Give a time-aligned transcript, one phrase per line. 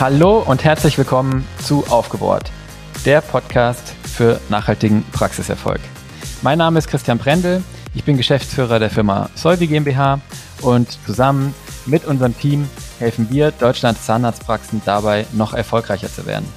[0.00, 2.50] Hallo und herzlich willkommen zu Aufgebohrt,
[3.06, 5.78] der Podcast für nachhaltigen Praxiserfolg.
[6.42, 7.62] Mein Name ist Christian Brendel,
[7.94, 10.20] ich bin Geschäftsführer der Firma Solvi GmbH
[10.62, 11.54] und zusammen
[11.86, 12.68] mit unserem Team
[12.98, 16.52] helfen wir Deutschlands Zahnarztpraxen dabei, noch erfolgreicher zu werden.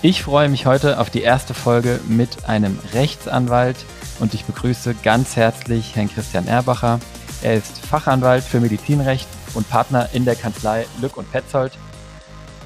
[0.00, 3.76] Ich freue mich heute auf die erste Folge mit einem Rechtsanwalt
[4.20, 7.00] und ich begrüße ganz herzlich Herrn Christian Erbacher.
[7.42, 11.72] Er ist Fachanwalt für Medizinrecht und Partner in der Kanzlei Lück und Petzold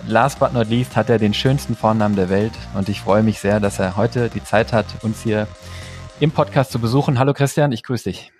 [0.06, 3.38] last but not least hat er den schönsten Vornamen der Welt und ich freue mich
[3.38, 5.46] sehr, dass er heute die Zeit hat, uns hier
[6.20, 7.18] im Podcast zu besuchen.
[7.18, 8.32] Hallo Christian, ich grüße dich.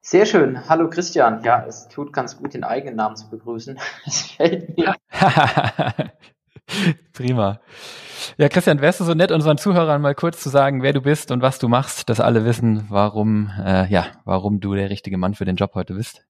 [0.00, 0.68] Sehr schön.
[0.68, 1.42] Hallo Christian.
[1.44, 3.78] Ja, es tut ganz gut, den eigenen Namen zu begrüßen.
[4.04, 4.94] Das fällt mir.
[7.12, 7.60] Prima.
[8.36, 11.30] Ja, Christian, wärst du so nett, unseren Zuhörern mal kurz zu sagen, wer du bist
[11.30, 15.34] und was du machst, dass alle wissen, warum, äh, ja, warum du der richtige Mann
[15.34, 16.24] für den Job heute bist?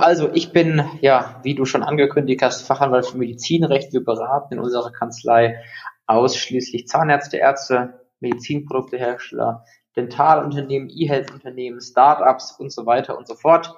[0.00, 3.92] Also ich bin, ja, wie du schon angekündigt hast, Fachanwalt für Medizinrecht.
[3.92, 5.60] Wir beraten in unserer Kanzlei
[6.06, 9.64] ausschließlich Zahnärzte, Ärzte, Medizinproduktehersteller,
[9.96, 13.74] Dentalunternehmen, E-Health-Unternehmen, Startups und so weiter und so fort.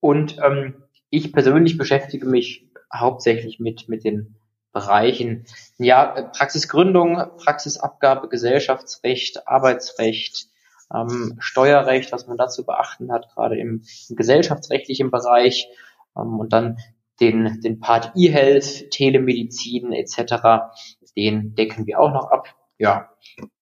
[0.00, 4.36] Und ähm, ich persönlich beschäftige mich hauptsächlich mit, mit den
[4.72, 5.44] Bereichen
[5.76, 10.49] ja, Praxisgründung, Praxisabgabe, Gesellschaftsrecht, Arbeitsrecht,
[10.94, 15.68] ähm, Steuerrecht, was man dazu beachten hat, gerade im, im gesellschaftsrechtlichen Bereich
[16.16, 16.78] ähm, und dann
[17.20, 20.72] den, den Part E-Health, Telemedizin etc.,
[21.16, 22.54] den decken wir auch noch ab.
[22.78, 23.10] Ja,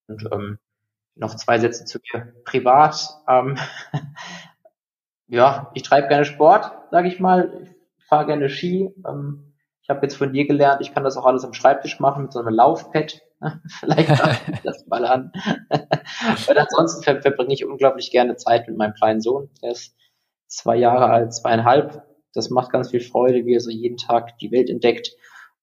[0.06, 0.59] und ähm,
[1.17, 3.09] noch zwei Sätze zu mir privat.
[3.27, 3.59] Ähm,
[5.27, 7.75] ja, ich treibe gerne Sport, sage ich mal.
[7.99, 8.95] Ich fahre gerne Ski.
[9.06, 12.25] Ähm, ich habe jetzt von dir gelernt, ich kann das auch alles am Schreibtisch machen
[12.25, 13.23] mit so einem Laufpad.
[13.81, 14.11] Vielleicht
[14.53, 15.33] ich das mal an.
[16.48, 19.50] Und ansonsten ver verbringe ich unglaublich gerne Zeit mit meinem kleinen Sohn.
[19.62, 19.94] Der ist
[20.47, 22.03] zwei Jahre alt, zweieinhalb.
[22.34, 25.12] Das macht ganz viel Freude, wie er so jeden Tag die Welt entdeckt.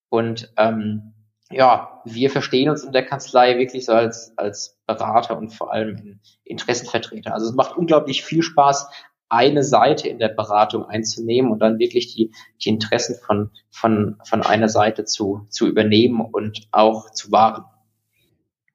[0.10, 1.14] Und ähm,
[1.52, 6.20] ja, wir verstehen uns in der Kanzlei wirklich so als, als Berater und vor allem
[6.44, 7.34] Interessenvertreter.
[7.34, 8.90] Also es macht unglaublich viel Spaß,
[9.30, 12.32] eine Seite in der Beratung einzunehmen und dann wirklich die,
[12.64, 17.66] die Interessen von, von, von einer Seite zu, zu übernehmen und auch zu wahren.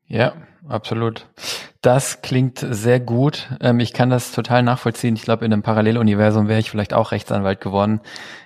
[0.06, 0.34] Ja,
[0.66, 1.28] absolut.
[1.82, 3.48] Das klingt sehr gut.
[3.60, 5.14] Ähm, ich kann das total nachvollziehen.
[5.14, 8.00] Ich glaube, in einem Paralleluniversum wäre ich vielleicht auch Rechtsanwalt geworden.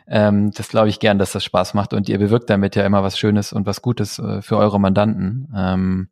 [0.07, 3.03] Ähm, das glaube ich gern, dass das Spaß macht und ihr bewirkt damit ja immer
[3.03, 5.53] was Schönes und was Gutes äh, für eure Mandanten.
[5.57, 6.09] Ähm,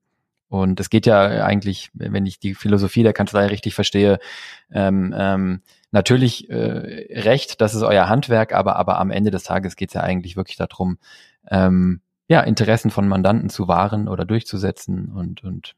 [0.48, 4.18] und es geht ja eigentlich, wenn ich die Philosophie der Kanzlei richtig verstehe,
[4.70, 9.76] ähm, ähm, natürlich äh, recht, das ist euer Handwerk, aber, aber am Ende des Tages
[9.76, 10.98] geht es ja eigentlich wirklich darum,
[11.50, 15.74] ähm, ja, Interessen von Mandanten zu wahren oder durchzusetzen und, und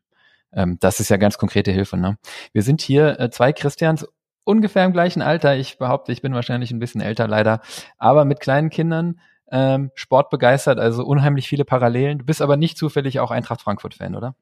[0.53, 1.97] ähm, das ist ja ganz konkrete Hilfe.
[1.97, 2.17] Ne?
[2.53, 4.07] Wir sind hier äh, zwei Christians
[4.45, 5.57] ungefähr im gleichen Alter.
[5.57, 7.61] Ich behaupte, ich bin wahrscheinlich ein bisschen älter leider,
[7.99, 9.21] aber mit kleinen Kindern,
[9.51, 12.19] ähm, Sport begeistert, also unheimlich viele Parallelen.
[12.19, 14.35] Du bist aber nicht zufällig auch Eintracht Frankfurt-Fan, oder?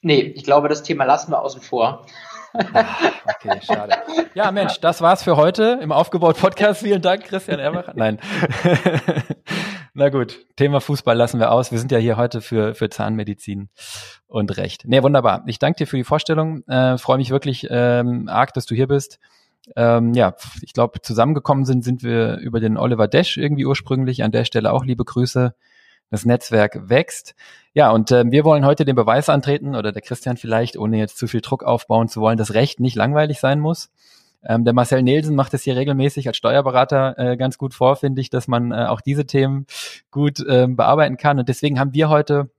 [0.00, 2.06] Nee, ich glaube, das Thema lassen wir außen vor.
[2.54, 3.94] Ach, okay, schade.
[4.34, 6.82] Ja, Mensch, das war's für heute im Aufgebaut Podcast.
[6.82, 7.92] Vielen Dank, Christian Ermacher.
[7.94, 8.18] Nein.
[9.94, 11.72] Na gut, Thema Fußball lassen wir aus.
[11.72, 13.68] Wir sind ja hier heute für, für Zahnmedizin
[14.26, 14.84] und Recht.
[14.86, 15.42] Nee, wunderbar.
[15.46, 16.62] Ich danke dir für die Vorstellung.
[16.68, 19.18] Äh, Freue mich wirklich ähm, arg, dass du hier bist.
[19.76, 24.22] Ähm, ja, ich glaube, zusammengekommen sind, sind wir über den Oliver Desch irgendwie ursprünglich.
[24.22, 25.54] An der Stelle auch liebe Grüße
[26.10, 27.34] das Netzwerk wächst.
[27.74, 31.18] Ja, und äh, wir wollen heute den Beweis antreten, oder der Christian vielleicht, ohne jetzt
[31.18, 33.90] zu viel Druck aufbauen zu wollen, dass Recht nicht langweilig sein muss.
[34.44, 38.20] Ähm, der Marcel Nielsen macht es hier regelmäßig als Steuerberater äh, ganz gut vor, finde
[38.20, 39.66] ich, dass man äh, auch diese Themen
[40.10, 41.38] gut äh, bearbeiten kann.
[41.38, 42.50] Und deswegen haben wir heute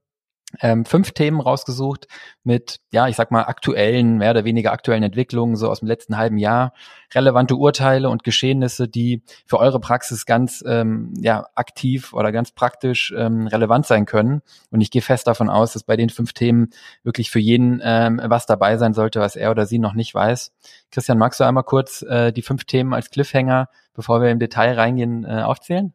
[0.60, 2.06] ähm, fünf Themen rausgesucht
[2.42, 6.16] mit, ja, ich sag mal, aktuellen, mehr oder weniger aktuellen Entwicklungen, so aus dem letzten
[6.16, 6.72] halben Jahr,
[7.14, 13.14] relevante Urteile und Geschehnisse, die für eure Praxis ganz ähm, ja, aktiv oder ganz praktisch
[13.16, 14.42] ähm, relevant sein können.
[14.70, 16.70] Und ich gehe fest davon aus, dass bei den fünf Themen
[17.02, 20.52] wirklich für jeden ähm, was dabei sein sollte, was er oder sie noch nicht weiß.
[20.90, 24.74] Christian, magst du einmal kurz äh, die fünf Themen als Cliffhanger, bevor wir im Detail
[24.74, 25.94] reingehen, äh, aufzählen?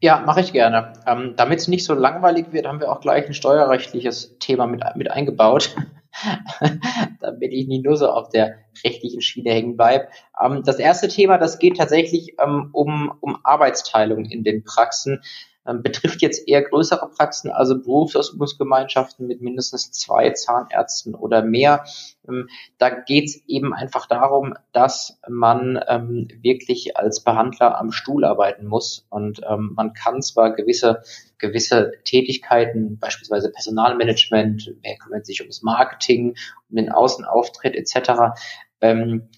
[0.00, 0.92] Ja, mache ich gerne.
[1.06, 4.82] Ähm, Damit es nicht so langweilig wird, haben wir auch gleich ein steuerrechtliches Thema mit,
[4.96, 5.74] mit eingebaut,
[7.20, 10.08] damit ich nicht nur so auf der rechtlichen Schiene hängen bleibe.
[10.42, 15.22] Ähm, das erste Thema, das geht tatsächlich ähm, um, um Arbeitsteilung in den Praxen
[15.64, 21.84] betrifft jetzt eher größere Praxen, also Berufsausübungsgemeinschaften mit mindestens zwei Zahnärzten oder mehr.
[22.28, 22.48] Ähm,
[22.78, 28.66] da geht es eben einfach darum, dass man ähm, wirklich als Behandler am Stuhl arbeiten
[28.66, 31.02] muss und ähm, man kann zwar gewisse
[31.38, 36.36] gewisse Tätigkeiten, beispielsweise Personalmanagement, wer kümmert sich ums Marketing,
[36.70, 38.34] um den Außenauftritt etc.
[38.80, 39.28] Ähm,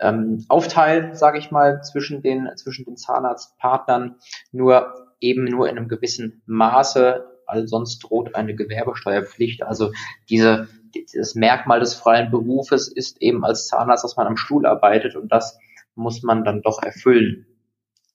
[0.00, 4.16] ähm, aufteilen, sage ich mal, zwischen den zwischen den Zahnarztpartnern.
[4.50, 9.62] Nur eben nur in einem gewissen Maße, weil sonst droht eine Gewerbesteuerpflicht.
[9.62, 9.92] Also
[10.28, 10.68] diese,
[11.14, 15.30] das Merkmal des freien Berufes ist eben als Zahnarzt, dass man am Stuhl arbeitet und
[15.30, 15.58] das
[15.94, 17.46] muss man dann doch erfüllen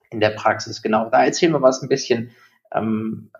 [0.10, 0.82] in der Praxis.
[0.82, 2.32] Genau, da erzählen wir was ein bisschen
[2.74, 3.32] ähm,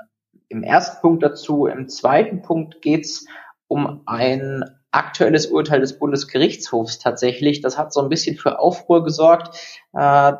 [0.50, 1.66] im ersten Punkt dazu.
[1.66, 3.26] Im zweiten Punkt geht's
[3.68, 7.62] um ein aktuelles Urteil des Bundesgerichtshofs tatsächlich.
[7.62, 9.58] Das hat so ein bisschen für Aufruhr gesorgt.
[9.94, 10.34] Äh,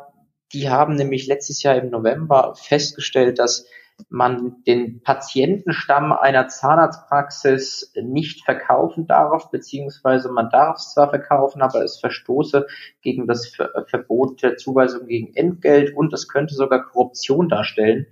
[0.52, 3.66] die haben nämlich letztes Jahr im November festgestellt, dass
[4.08, 11.82] man den Patientenstamm einer Zahnarztpraxis nicht verkaufen darf, beziehungsweise man darf es zwar verkaufen, aber
[11.82, 12.66] es verstoße
[13.02, 13.52] gegen das
[13.88, 18.06] Verbot der Zuweisung gegen Entgelt und es könnte sogar Korruption darstellen.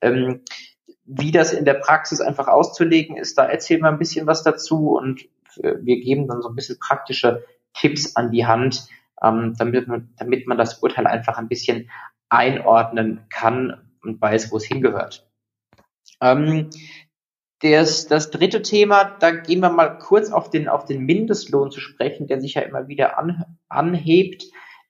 [0.00, 0.42] Ähm,
[1.04, 4.96] wie das in der Praxis einfach auszulegen ist, da erzählen wir ein bisschen was dazu
[4.96, 5.28] und
[5.60, 7.44] wir geben dann so ein bisschen praktische
[7.74, 8.88] Tipps an die Hand,
[9.22, 11.90] ähm, damit, man, damit man das Urteil einfach ein bisschen
[12.28, 15.28] einordnen kann und weiß, wo es hingehört.
[16.20, 16.70] Ähm,
[17.60, 21.80] das, das dritte Thema, da gehen wir mal kurz auf den, auf den Mindestlohn zu
[21.80, 24.44] sprechen, der sich ja immer wieder an, anhebt.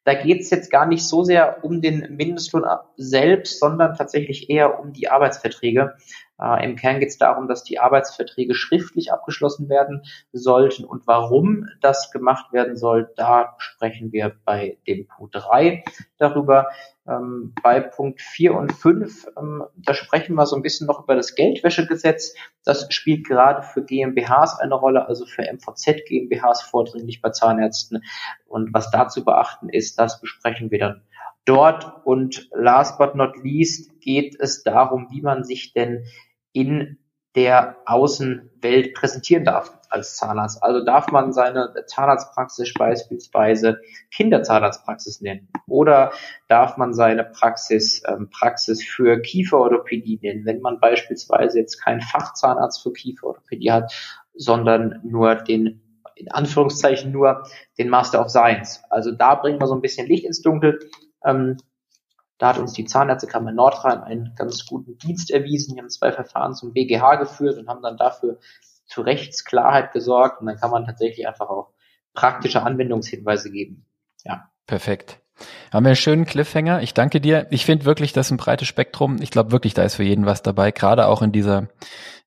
[0.05, 2.65] Da geht es jetzt gar nicht so sehr um den Mindestlohn
[2.97, 5.97] selbst, sondern tatsächlich eher um die Arbeitsverträge.
[6.41, 10.03] Äh, Im Kern geht es darum, dass die Arbeitsverträge schriftlich abgeschlossen werden
[10.33, 15.85] sollten und warum das gemacht werden soll, da sprechen wir bei dem Punkt 3
[16.19, 16.69] darüber.
[17.07, 21.17] Ähm, bei Punkt 4 und 5, ähm, da sprechen wir so ein bisschen noch über
[21.17, 22.35] das Geldwäschegesetz.
[22.65, 28.05] Das spielt gerade für GmbHs eine Rolle, also für MVZ GmbHs vordringlich bei Zahnärzten.
[28.47, 31.03] Und was da zu beachten ist, das besprechen wir dann
[31.47, 32.05] dort.
[32.05, 36.05] Und last but not least geht es darum, wie man sich denn
[36.59, 36.99] in
[37.37, 40.61] der Außenwelt präsentieren darf als Zahnarzt.
[40.61, 43.81] Also darf man seine Zahnarztpraxis beispielsweise
[44.13, 46.11] Kinderzahnarztpraxis nennen oder
[46.49, 52.83] darf man seine Praxis ähm, Praxis für Kieferorthopädie nennen, wenn man beispielsweise jetzt keinen Fachzahnarzt
[52.83, 53.93] für Kieferorthopädie hat,
[54.35, 55.81] sondern nur den
[56.17, 57.45] in Anführungszeichen nur
[57.79, 58.83] den Master of Science.
[58.91, 60.81] Also da bringen wir so ein bisschen Licht ins Dunkel.
[61.25, 61.59] Ähm,
[62.39, 65.75] da hat uns die Zahnärztekammer Nordrhein einen ganz guten Dienst erwiesen.
[65.75, 68.39] Die haben zwei Verfahren zum BGH geführt und haben dann dafür
[68.87, 70.41] zu Rechtsklarheit gesorgt.
[70.41, 71.73] Und dann kann man tatsächlich einfach auch
[72.15, 73.87] praktische Anwendungshinweise geben.
[74.25, 74.51] Ja.
[74.67, 75.21] Perfekt.
[75.73, 76.83] Haben wir einen schönen Cliffhanger.
[76.83, 77.47] Ich danke dir.
[77.51, 79.17] Ich finde wirklich, das ist ein breites Spektrum.
[79.21, 80.71] Ich glaube wirklich, da ist für jeden was dabei.
[80.71, 81.69] Gerade auch in dieser,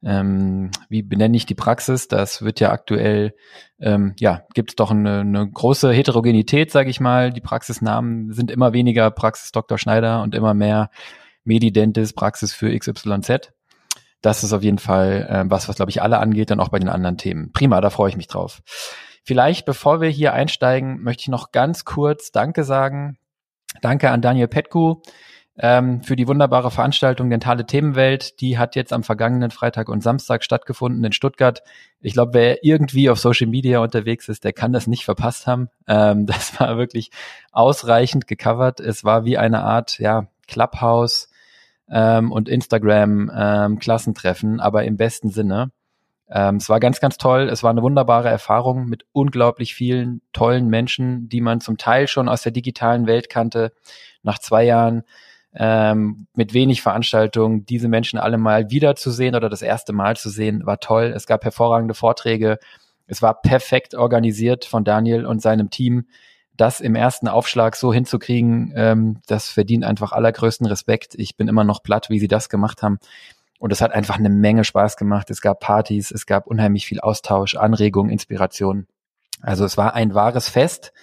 [0.03, 2.07] ähm, wie benenne ich die Praxis?
[2.07, 3.33] Das wird ja aktuell,
[3.79, 7.31] ähm, ja, gibt es doch eine, eine große Heterogenität, sage ich mal.
[7.31, 9.77] Die Praxisnamen sind immer weniger Praxis Dr.
[9.77, 10.89] Schneider und immer mehr
[11.43, 13.51] Medidentis, Praxis für XYZ.
[14.21, 16.79] Das ist auf jeden Fall äh, was, was glaube ich alle angeht, dann auch bei
[16.79, 17.51] den anderen Themen.
[17.51, 18.61] Prima, da freue ich mich drauf.
[19.23, 23.17] Vielleicht, bevor wir hier einsteigen, möchte ich noch ganz kurz Danke sagen.
[23.81, 25.01] Danke an Daniel Petku
[25.57, 28.41] ähm, für die wunderbare Veranstaltung Dentale Themenwelt.
[28.41, 31.61] Die hat jetzt am vergangenen Freitag und Samstag stattgefunden in Stuttgart.
[31.99, 35.69] Ich glaube, wer irgendwie auf Social Media unterwegs ist, der kann das nicht verpasst haben.
[35.87, 37.11] Ähm, das war wirklich
[37.51, 38.79] ausreichend gecovert.
[38.79, 41.29] Es war wie eine Art ja, Clubhouse
[41.89, 45.71] ähm, und Instagram ähm, Klassentreffen, aber im besten Sinne.
[46.31, 47.49] Ähm, es war ganz, ganz toll.
[47.49, 52.29] Es war eine wunderbare Erfahrung mit unglaublich vielen tollen Menschen, die man zum Teil schon
[52.29, 53.73] aus der digitalen Welt kannte.
[54.23, 55.03] Nach zwei Jahren
[55.53, 60.65] ähm, mit wenig Veranstaltungen, diese Menschen alle mal wiederzusehen oder das erste Mal zu sehen,
[60.65, 61.11] war toll.
[61.13, 62.57] Es gab hervorragende Vorträge.
[63.07, 66.05] Es war perfekt organisiert von Daniel und seinem Team.
[66.55, 71.15] Das im ersten Aufschlag so hinzukriegen, ähm, das verdient einfach allergrößten Respekt.
[71.15, 72.99] Ich bin immer noch platt, wie sie das gemacht haben.
[73.61, 75.29] Und es hat einfach eine Menge Spaß gemacht.
[75.29, 78.87] Es gab Partys, es gab unheimlich viel Austausch, Anregung, Inspiration.
[79.39, 80.93] Also es war ein wahres Fest.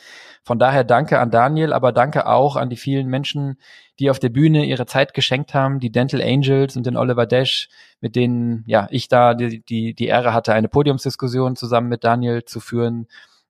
[0.43, 3.59] Von daher danke an Daniel, aber danke auch an die vielen Menschen,
[4.00, 7.69] die auf der Bühne ihre Zeit geschenkt haben, die Dental Angels und den Oliver Dash,
[8.00, 12.45] mit denen ja ich da die, die, die Ehre hatte, eine Podiumsdiskussion zusammen mit Daniel
[12.45, 13.07] zu führen.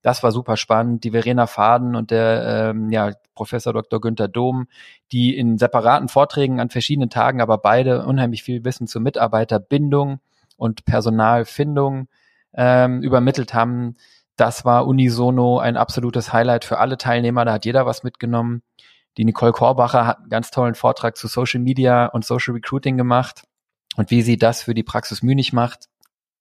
[0.09, 1.05] Das war super spannend.
[1.05, 4.01] Die Verena Faden und der ähm, ja, Professor Dr.
[4.01, 4.67] Günther Dom,
[5.13, 10.21] die in separaten Vorträgen an verschiedenen Tagen aber beide unheimlich viel Wissen zur Mitarbeiterbindung
[10.57, 12.09] und Personalfindung
[12.55, 13.97] ähm, übermittelt haben.
[14.37, 17.45] Das war unisono ein absolutes Highlight für alle Teilnehmer.
[17.45, 18.63] Da hat jeder was mitgenommen.
[19.19, 23.43] Die Nicole Korbacher hat einen ganz tollen Vortrag zu Social Media und Social Recruiting gemacht
[23.99, 25.91] und wie sie das für die Praxis Münich macht.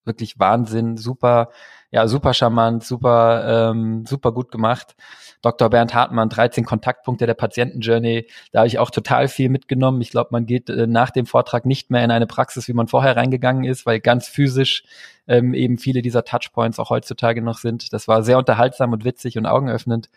[0.05, 1.50] Wirklich Wahnsinn, super
[1.91, 4.96] ja, super charmant, super, ähm, super gut gemacht.
[5.41, 5.70] Dr.
[5.70, 8.27] Bernd Hartmann, 13 Kontaktpunkte der Patientenjourney.
[8.51, 10.01] Da habe ich auch total viel mitgenommen.
[10.01, 12.88] Ich glaube, man geht äh, nach dem Vortrag nicht mehr in eine Praxis, wie man
[12.88, 14.84] vorher reingegangen ist, weil ganz physisch
[15.27, 17.94] ähm, eben viele dieser Touchpoints auch heutzutage noch sind.
[17.94, 20.10] Das war sehr unterhaltsam und witzig und augenöffnend.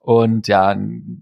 [0.00, 0.76] Und ja,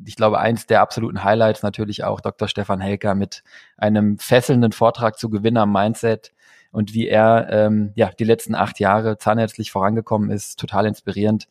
[0.05, 2.49] ich glaube, eins der absoluten Highlights natürlich auch Dr.
[2.49, 3.43] Stefan Helker mit
[3.77, 6.33] einem fesselnden Vortrag zu Gewinner-Mindset
[6.77, 11.49] und wie er ähm, ja die letzten acht Jahre zahnärztlich vorangekommen ist, total inspirierend.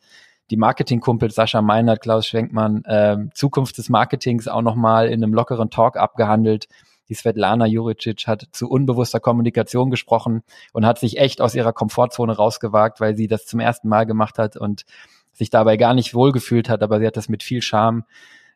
[0.52, 5.68] Die Marketingkumpel Sascha Meinert, Klaus Schwenkmann, äh, Zukunft des Marketings auch nochmal in einem lockeren
[5.68, 6.68] Talk abgehandelt.
[7.08, 12.36] Die Svetlana Juricic hat zu unbewusster Kommunikation gesprochen und hat sich echt aus ihrer Komfortzone
[12.36, 14.84] rausgewagt, weil sie das zum ersten Mal gemacht hat und
[15.32, 18.04] sich dabei gar nicht wohlgefühlt hat, aber sie hat das mit viel Charme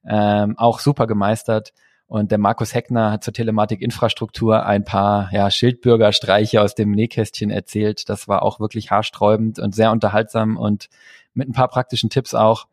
[0.09, 1.73] ähm, auch super gemeistert.
[2.11, 8.09] Und der Markus Heckner hat zur Telematik-Infrastruktur ein paar ja, Schildbürgerstreiche aus dem Nähkästchen erzählt.
[8.09, 10.89] Das war auch wirklich haarsträubend und sehr unterhaltsam und
[11.35, 12.67] mit ein paar praktischen Tipps auch.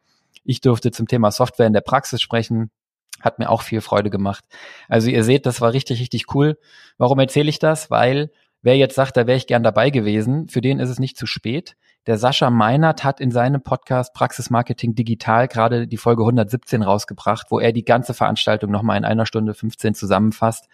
[0.44, 2.72] Ich durfte zum Thema Software in der Praxis sprechen.
[3.22, 4.44] Hat mir auch viel Freude gemacht.
[4.90, 6.58] Also ihr seht, das war richtig, richtig cool.
[6.98, 7.92] Warum erzähle ich das?
[7.92, 8.32] Weil
[8.64, 11.28] wer jetzt sagt, da wäre ich gern dabei gewesen, für den ist es nicht zu
[11.28, 11.76] spät.
[12.08, 17.48] Der Sascha Meinert hat in seinem Podcast Praxis Marketing Digital gerade die Folge 117 rausgebracht,
[17.50, 20.70] wo er die ganze Veranstaltung nochmal in einer Stunde 15 zusammenfasst.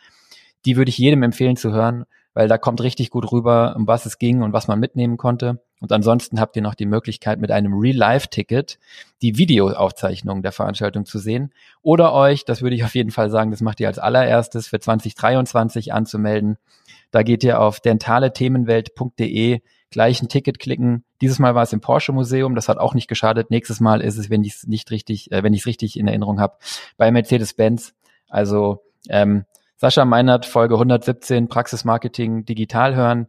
[0.65, 4.05] Die würde ich jedem empfehlen zu hören, weil da kommt richtig gut rüber, um was
[4.05, 5.59] es ging und was man mitnehmen konnte.
[5.79, 8.77] Und ansonsten habt ihr noch die Möglichkeit, mit einem Real-Life-Ticket
[9.23, 13.49] die Videoaufzeichnung der Veranstaltung zu sehen oder euch, das würde ich auf jeden Fall sagen,
[13.49, 16.57] das macht ihr als allererstes für 2023 anzumelden.
[17.09, 19.61] Da geht ihr auf dentalethemenwelt.de
[19.93, 21.05] gleich ein Ticket klicken.
[21.23, 23.49] Dieses Mal war es im Porsche Museum, das hat auch nicht geschadet.
[23.49, 26.09] Nächstes Mal ist es, wenn ich es nicht richtig, äh, wenn ich es richtig in
[26.09, 26.57] Erinnerung habe,
[26.97, 27.93] bei Mercedes-Benz.
[28.27, 29.45] Also ähm,
[29.77, 33.27] Sascha Meinert, Folge 117, Praxismarketing digital hören.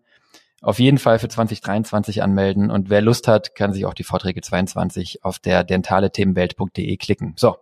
[0.60, 4.40] Auf jeden Fall für 2023 anmelden und wer Lust hat, kann sich auch die Vorträge
[4.40, 7.34] 22 auf der dentalethemenwelt.de klicken.
[7.36, 7.58] So,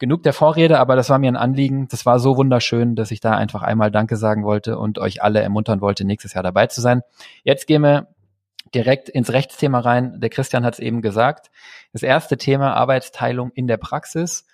[0.00, 1.86] genug der Vorrede, aber das war mir ein Anliegen.
[1.86, 5.40] Das war so wunderschön, dass ich da einfach einmal Danke sagen wollte und euch alle
[5.40, 7.02] ermuntern wollte, nächstes Jahr dabei zu sein.
[7.44, 8.08] Jetzt gehen wir
[8.74, 10.20] direkt ins Rechtsthema rein.
[10.20, 11.50] Der Christian hat es eben gesagt.
[11.92, 14.46] Das erste Thema Arbeitsteilung in der Praxis.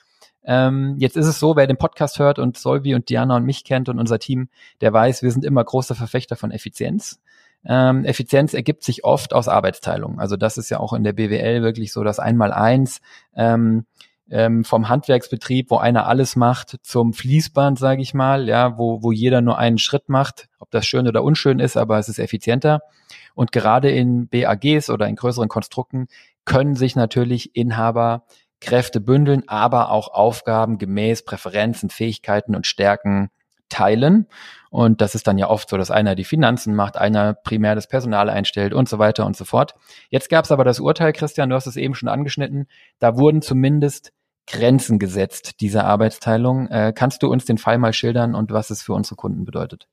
[0.45, 3.65] Ähm, jetzt ist es so, wer den Podcast hört und Solvi und Diana und mich
[3.65, 4.49] kennt und unser Team,
[4.81, 7.21] der weiß, wir sind immer große Verfechter von Effizienz.
[7.67, 10.21] Ähm, Effizienz ergibt sich oft aus Arbeitsteilung.
[10.21, 13.01] Also das ist ja auch in der BWL wirklich so das Einmaleins.
[13.35, 13.87] Ähm,
[14.31, 19.13] ähm, vom Handwerksbetrieb, wo einer alles macht, zum Fließband, sage ich mal, ja, wo, wo
[19.13, 22.81] jeder nur einen Schritt macht, ob das schön oder unschön ist, aber es ist effizienter.
[23.35, 26.07] Und gerade in BAGs oder in größeren Konstrukten
[26.45, 28.25] können sich natürlich Inhaber
[28.61, 33.31] Kräfte bündeln, aber auch Aufgaben gemäß Präferenzen, Fähigkeiten und Stärken
[33.69, 34.27] teilen.
[34.71, 37.87] Und das ist dann ja oft so, dass einer die Finanzen macht, einer primär das
[37.87, 39.75] Personal einstellt und so weiter und so fort.
[40.11, 42.67] Jetzt gab es aber das Urteil, Christian, du hast es eben schon angeschnitten,
[42.99, 44.13] da wurden zumindest
[44.47, 46.69] Grenzen gesetzt dieser Arbeitsteilung.
[46.69, 49.89] Äh, kannst du uns den Fall mal schildern und was es für unsere Kunden bedeutet?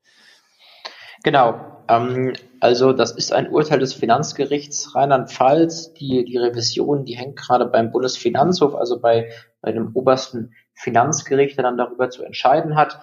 [1.24, 1.84] Genau.
[1.88, 5.94] Ähm, also das ist ein Urteil des Finanzgerichts Rheinland-Pfalz.
[5.94, 9.30] Die, die Revision, die hängt gerade beim Bundesfinanzhof, also bei,
[9.62, 13.02] bei dem obersten Finanzgericht, der dann darüber zu entscheiden hat.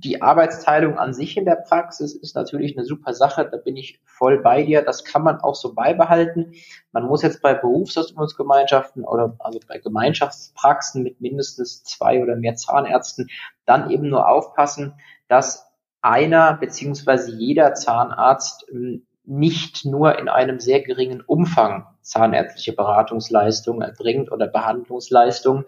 [0.00, 4.00] Die Arbeitsteilung an sich in der Praxis ist natürlich eine super Sache, da bin ich
[4.04, 4.82] voll bei dir.
[4.82, 6.52] Das kann man auch so beibehalten.
[6.92, 13.28] Man muss jetzt bei Berufsausbildungsgemeinschaften oder also bei Gemeinschaftspraxen mit mindestens zwei oder mehr Zahnärzten
[13.64, 14.94] dann eben nur aufpassen,
[15.26, 15.66] dass
[16.00, 24.30] einer beziehungsweise jeder Zahnarzt ähm, nicht nur in einem sehr geringen Umfang zahnärztliche Beratungsleistungen erbringt
[24.30, 25.64] oder Behandlungsleistungen.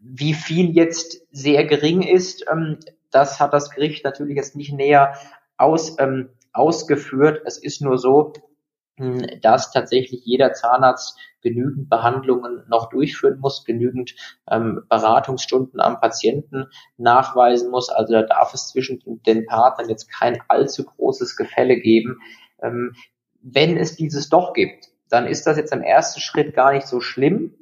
[0.00, 2.78] Wie viel jetzt sehr gering ist, ähm,
[3.10, 5.14] das hat das Gericht natürlich jetzt nicht näher
[5.56, 7.42] aus, ähm, ausgeführt.
[7.44, 8.32] Es ist nur so,
[9.42, 14.14] dass tatsächlich jeder Zahnarzt genügend Behandlungen noch durchführen muss, genügend
[14.50, 17.90] ähm, Beratungsstunden am Patienten nachweisen muss.
[17.90, 22.20] Also da darf es zwischen den Partnern jetzt kein allzu großes Gefälle geben.
[22.62, 22.94] Ähm,
[23.42, 27.00] wenn es dieses doch gibt, dann ist das jetzt im ersten Schritt gar nicht so
[27.00, 27.54] schlimm,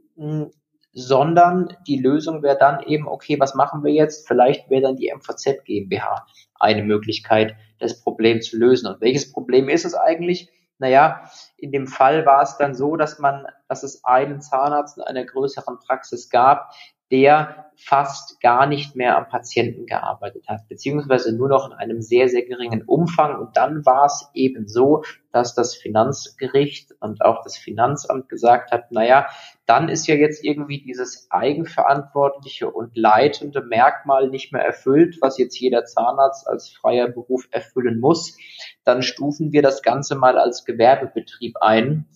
[0.94, 4.26] sondern die Lösung wäre dann eben, okay, was machen wir jetzt?
[4.28, 8.86] Vielleicht wäre dann die MVZ GmbH eine Möglichkeit, das Problem zu lösen.
[8.86, 10.50] Und welches Problem ist es eigentlich?
[10.78, 15.04] Naja, in dem Fall war es dann so, dass man, dass es einen Zahnarzt in
[15.04, 16.72] einer größeren Praxis gab,
[17.10, 22.28] der fast gar nicht mehr am Patienten gearbeitet hat, beziehungsweise nur noch in einem sehr,
[22.28, 23.36] sehr geringen Umfang.
[23.38, 28.92] Und dann war es eben so, dass das Finanzgericht und auch das Finanzamt gesagt hat,
[28.92, 29.26] naja,
[29.66, 35.58] dann ist ja jetzt irgendwie dieses eigenverantwortliche und leitende Merkmal nicht mehr erfüllt, was jetzt
[35.58, 38.36] jeder Zahnarzt als freier Beruf erfüllen muss.
[38.84, 42.06] Dann stufen wir das Ganze mal als Gewerbebetrieb ein,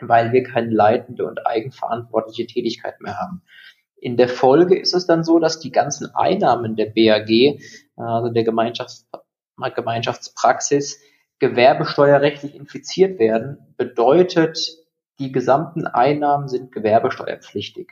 [0.00, 3.42] weil wir keine leitende und eigenverantwortliche Tätigkeit mehr haben.
[3.96, 7.60] In der Folge ist es dann so, dass die ganzen Einnahmen der BAG,
[7.96, 9.06] also der Gemeinschafts
[9.74, 11.00] Gemeinschaftspraxis,
[11.38, 14.58] gewerbesteuerrechtlich infiziert werden, bedeutet,
[15.18, 17.90] die gesamten Einnahmen sind gewerbesteuerpflichtig.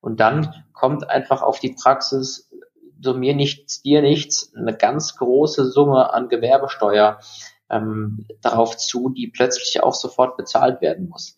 [0.00, 2.50] Und dann kommt einfach auf die Praxis,
[3.00, 7.20] so mir nichts, dir nichts, eine ganz große Summe an Gewerbesteuer
[7.70, 11.36] ähm, darauf zu, die plötzlich auch sofort bezahlt werden muss.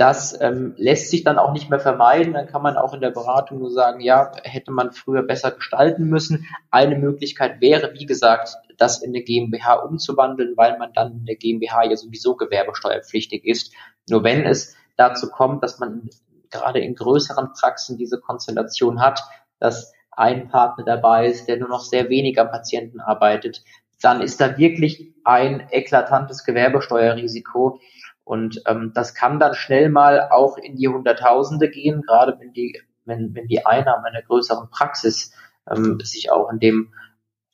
[0.00, 2.32] Das ähm, lässt sich dann auch nicht mehr vermeiden.
[2.32, 6.04] Dann kann man auch in der Beratung nur sagen, ja, hätte man früher besser gestalten
[6.04, 6.46] müssen.
[6.70, 11.36] Eine Möglichkeit wäre, wie gesagt, das in eine GmbH umzuwandeln, weil man dann in der
[11.36, 13.74] GmbH ja sowieso gewerbesteuerpflichtig ist.
[14.08, 16.08] Nur wenn es dazu kommt, dass man
[16.50, 19.20] gerade in größeren Praxen diese Konstellation hat,
[19.58, 23.62] dass ein Partner dabei ist, der nur noch sehr wenig am Patienten arbeitet,
[24.00, 27.80] dann ist da wirklich ein eklatantes Gewerbesteuerrisiko.
[28.24, 32.80] Und ähm, das kann dann schnell mal auch in die Hunderttausende gehen, gerade wenn die,
[33.04, 35.32] wenn, wenn die Einnahmen einer größeren Praxis
[35.68, 36.92] ähm, sich auch in dem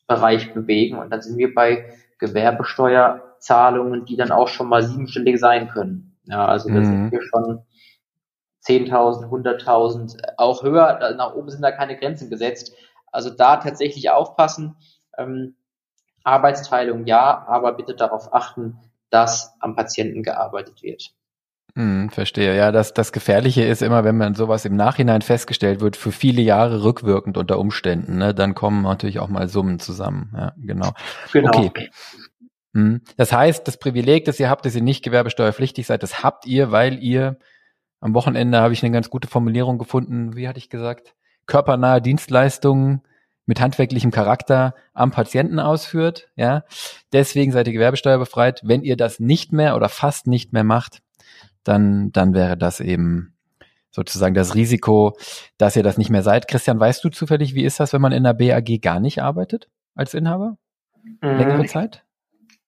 [0.07, 0.99] Bereich bewegen.
[0.99, 6.17] Und dann sind wir bei Gewerbesteuerzahlungen, die dann auch schon mal siebenstellig sein können.
[6.25, 6.85] Ja, also da mhm.
[6.85, 7.63] sind wir schon
[8.65, 11.15] 10.000, 100.000, auch höher.
[11.17, 12.75] Nach oben sind da keine Grenzen gesetzt.
[13.13, 14.77] Also da tatsächlich aufpassen.
[15.17, 15.55] Ähm,
[16.25, 21.13] Arbeitsteilung ja, aber bitte darauf achten, dass am Patienten gearbeitet wird.
[21.77, 22.57] Hm, verstehe.
[22.57, 26.41] Ja, das, das Gefährliche ist immer, wenn man sowas im Nachhinein festgestellt wird, für viele
[26.41, 30.33] Jahre rückwirkend unter Umständen, ne, dann kommen natürlich auch mal Summen zusammen.
[30.35, 30.93] Ja, genau.
[31.33, 31.65] genau.
[31.65, 31.91] Okay.
[32.73, 33.03] Hm.
[33.19, 36.73] Das heißt, das Privileg, das ihr habt, dass ihr nicht gewerbesteuerpflichtig seid, das habt ihr,
[36.73, 37.39] weil ihr
[38.01, 41.15] am Wochenende habe ich eine ganz gute Formulierung gefunden, wie hatte ich gesagt,
[41.47, 43.03] körpernahe Dienstleistungen
[43.47, 46.65] mit handwerklichem Charakter am Patienten ausführt, ja.
[47.13, 48.61] Deswegen seid ihr gewerbesteuerbefreit.
[48.65, 51.01] Wenn ihr das nicht mehr oder fast nicht mehr macht,
[51.65, 53.35] dann, dann wäre das eben
[53.91, 55.17] sozusagen das Risiko,
[55.59, 56.49] dass ihr das nicht mehr seid.
[56.49, 59.69] Christian, weißt du zufällig, wie ist das, wenn man in der BAG gar nicht arbeitet
[59.95, 60.59] als Inhaber?
[61.23, 61.69] Längere mhm.
[61.69, 62.05] Zeit?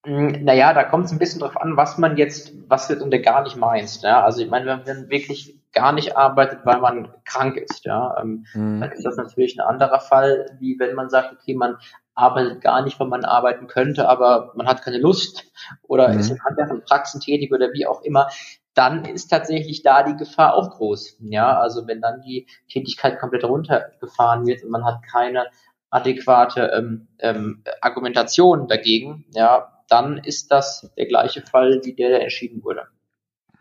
[0.07, 3.19] Mm, naja, da kommt es ein bisschen drauf an, was man jetzt, was du unter
[3.19, 4.03] gar nicht meinst.
[4.05, 4.23] Ja?
[4.25, 8.47] Also ich meine, wenn man wirklich gar nicht arbeitet, weil man krank ist, ja, ähm,
[8.55, 8.81] mhm.
[8.81, 11.77] dann ist das natürlich ein anderer Fall, wie wenn man sagt, okay, man
[12.15, 15.45] arbeitet gar nicht, weil man arbeiten könnte, aber man hat keine Lust
[15.83, 16.19] oder mhm.
[16.19, 18.29] ist in anderen Praxen tätig oder wie auch immer,
[18.75, 21.19] dann ist tatsächlich da die Gefahr auch groß.
[21.21, 25.47] Ja, also wenn dann die Tätigkeit komplett runtergefahren wird und man hat keine
[25.91, 32.23] adäquate ähm, ähm, Argumentation dagegen, ja, dann ist das der gleiche Fall wie der, der
[32.23, 32.87] entschieden wurde.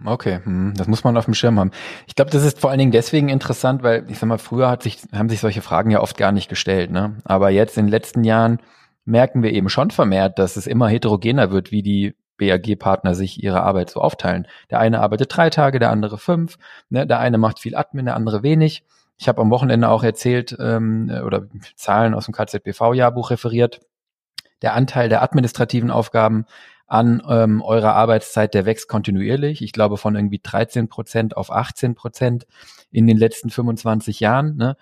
[0.06, 1.72] Okay, hm, das muss man auf dem Schirm haben.
[2.06, 4.84] Ich glaube, das ist vor allen Dingen deswegen interessant, weil ich sag mal, früher hat
[4.84, 6.92] sich, haben sich solche Fragen ja oft gar nicht gestellt.
[6.92, 7.18] Ne?
[7.26, 8.60] Aber jetzt in den letzten Jahren
[9.06, 13.64] merken wir eben schon vermehrt, dass es immer heterogener wird, wie die BAG-Partner sich ihre
[13.64, 14.48] Arbeit so aufteilen.
[14.70, 16.58] Der eine arbeitet drei Tage, der andere fünf.
[16.90, 17.08] Ne?
[17.08, 18.84] Der eine macht viel Admin, der andere wenig.
[19.18, 23.80] Ich habe am Wochenende auch erzählt ähm, oder Zahlen aus dem KZBV-Jahrbuch referiert
[24.62, 26.46] der Anteil der administrativen Aufgaben
[26.88, 29.62] an ähm, eurer Arbeitszeit, der wächst kontinuierlich.
[29.62, 32.48] Ich glaube von irgendwie 13 Prozent auf 18 Prozent
[32.92, 34.56] in den letzten 25 Jahren.
[34.56, 34.78] Ne?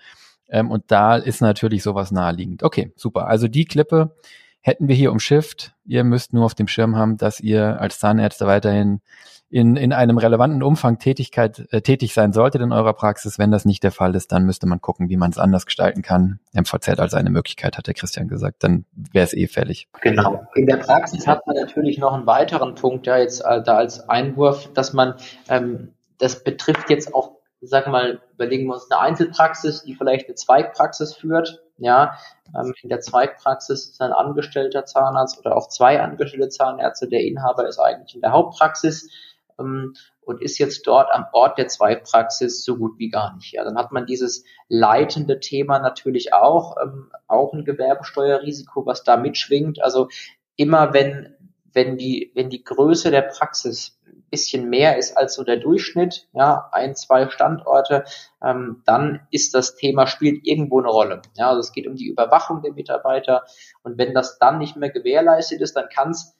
[0.48, 2.62] Ähm, und da ist natürlich sowas naheliegend.
[2.62, 3.26] Okay, super.
[3.26, 4.14] Also die Klippe
[4.60, 5.74] hätten wir hier umschifft.
[5.84, 9.00] Ihr müsst nur auf dem Schirm haben, dass ihr als Zahnärzte weiterhin
[9.48, 13.38] in, in einem relevanten Umfang Tätigkeit, äh, tätig sein solltet in eurer Praxis.
[13.38, 16.02] Wenn das nicht der Fall ist, dann müsste man gucken, wie man es anders gestalten
[16.02, 16.40] kann.
[16.52, 18.64] MVZ als eine Möglichkeit, hat der Christian gesagt.
[18.64, 19.88] Dann wäre es eh fällig.
[20.00, 20.46] Genau.
[20.54, 24.08] In der Praxis hat man natürlich noch einen weiteren Punkt, ja, jetzt äh, da als
[24.08, 25.14] Einwurf, dass man,
[25.48, 30.34] ähm, das betrifft jetzt auch, sag mal, überlegen wir uns eine Einzelpraxis, die vielleicht eine
[30.34, 31.62] Zweigpraxis führt.
[31.78, 32.18] Ja,
[32.58, 37.06] ähm, in der Zweigpraxis ist ein angestellter Zahnarzt oder auch zwei angestellte Zahnärzte.
[37.06, 39.08] Der Inhaber ist eigentlich in der Hauptpraxis
[39.58, 43.52] und ist jetzt dort am Ort der Zweitpraxis so gut wie gar nicht.
[43.52, 49.16] Ja, dann hat man dieses leitende Thema natürlich auch, ähm, auch ein Gewerbesteuerrisiko, was da
[49.16, 49.82] mitschwingt.
[49.82, 50.08] Also
[50.56, 51.34] immer wenn
[51.72, 56.26] wenn die wenn die Größe der Praxis ein bisschen mehr ist als so der Durchschnitt,
[56.32, 58.04] ja, ein, zwei Standorte,
[58.42, 61.22] ähm, dann ist das Thema spielt irgendwo eine Rolle.
[61.36, 63.44] Ja, also es geht um die Überwachung der Mitarbeiter
[63.82, 66.34] und wenn das dann nicht mehr gewährleistet ist, dann kann es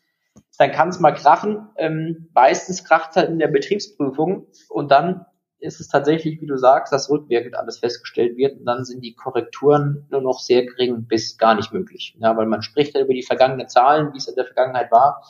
[0.58, 1.68] dann kann es mal krachen.
[1.76, 5.26] Ähm, meistens kracht halt in der Betriebsprüfung und dann
[5.58, 9.14] ist es tatsächlich, wie du sagst, dass rückwirkend alles festgestellt wird und dann sind die
[9.14, 12.16] Korrekturen nur noch sehr gering bis gar nicht möglich.
[12.20, 15.24] Ja, weil man spricht ja über die vergangenen Zahlen, wie es in der Vergangenheit war.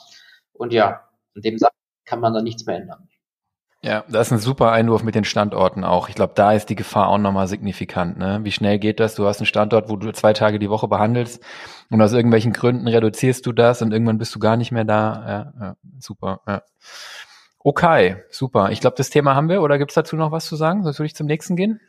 [0.53, 3.07] Und ja, in dem Sachen kann man dann nichts mehr ändern.
[3.83, 6.09] Ja, das ist ein super Einwurf mit den Standorten auch.
[6.09, 8.17] Ich glaube, da ist die Gefahr auch nochmal signifikant.
[8.17, 8.39] Ne?
[8.43, 9.15] Wie schnell geht das?
[9.15, 11.43] Du hast einen Standort, wo du zwei Tage die Woche behandelst
[11.91, 15.53] und aus irgendwelchen Gründen reduzierst du das und irgendwann bist du gar nicht mehr da.
[15.59, 16.41] Ja, ja super.
[16.47, 16.63] Ja.
[17.59, 18.71] Okay, super.
[18.71, 19.61] Ich glaube, das Thema haben wir.
[19.61, 20.83] Oder gibt es dazu noch was zu sagen?
[20.83, 21.79] Sonst würde ich zum nächsten gehen.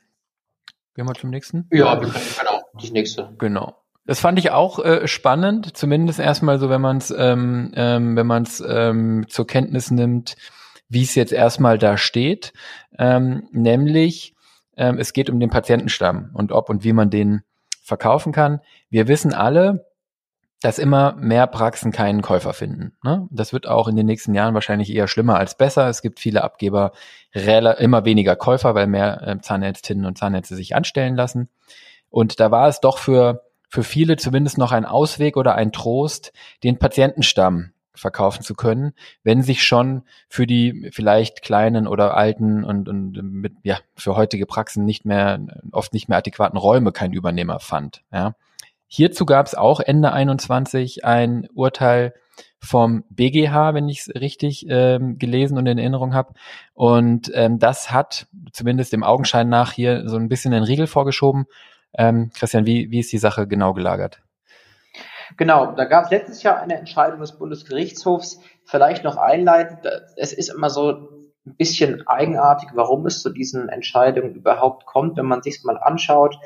[0.94, 1.68] Gehen wir zum nächsten?
[1.70, 3.34] Ja, wir können genau das nächste.
[3.38, 3.76] Genau.
[4.04, 8.26] Das fand ich auch äh, spannend, zumindest erstmal so, wenn man es, ähm, ähm, wenn
[8.26, 10.34] man es ähm, zur Kenntnis nimmt,
[10.88, 12.52] wie es jetzt erstmal da steht,
[12.98, 14.34] ähm, nämlich
[14.76, 17.42] ähm, es geht um den Patientenstamm und ob und wie man den
[17.82, 18.60] verkaufen kann.
[18.90, 19.86] Wir wissen alle,
[20.60, 22.96] dass immer mehr Praxen keinen Käufer finden.
[23.04, 23.28] Ne?
[23.30, 25.88] Das wird auch in den nächsten Jahren wahrscheinlich eher schlimmer als besser.
[25.88, 26.92] Es gibt viele Abgeber,
[27.32, 31.48] immer weniger Käufer, weil mehr äh, Zahnärztinnen und Zahnärzte sich anstellen lassen.
[32.10, 36.32] Und da war es doch für, für viele zumindest noch ein Ausweg oder ein Trost,
[36.64, 42.88] den Patientenstamm verkaufen zu können, wenn sich schon für die vielleicht kleinen oder alten und,
[42.88, 45.40] und mit, ja, für heutige Praxen nicht mehr,
[45.72, 48.02] oft nicht mehr adäquaten Räume kein Übernehmer fand.
[48.12, 48.34] Ja.
[48.86, 52.14] Hierzu gab es auch Ende 21 ein Urteil
[52.60, 56.32] vom BGH, wenn ich es richtig ähm, gelesen und in Erinnerung habe.
[56.74, 61.46] Und ähm, das hat zumindest dem Augenschein nach hier so ein bisschen den Riegel vorgeschoben.
[61.94, 64.20] Ähm, Christian, wie, wie ist die Sache genau gelagert?
[65.36, 68.40] Genau, da gab es letztes Jahr eine Entscheidung des Bundesgerichtshofs.
[68.64, 69.80] Vielleicht noch einleitend,
[70.16, 70.92] es ist immer so
[71.46, 76.38] ein bisschen eigenartig, warum es zu diesen Entscheidungen überhaupt kommt, wenn man sich mal anschaut,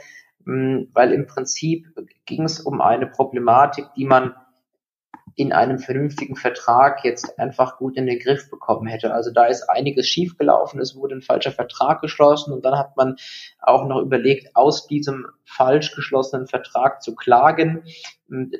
[0.44, 1.86] hm, weil im Prinzip
[2.24, 4.34] ging es um eine Problematik, die man
[5.34, 9.14] in einem vernünftigen Vertrag jetzt einfach gut in den Griff bekommen hätte.
[9.14, 13.16] Also da ist einiges schiefgelaufen, es wurde ein falscher Vertrag geschlossen und dann hat man
[13.60, 17.84] auch noch überlegt, aus diesem falsch geschlossenen Vertrag zu klagen,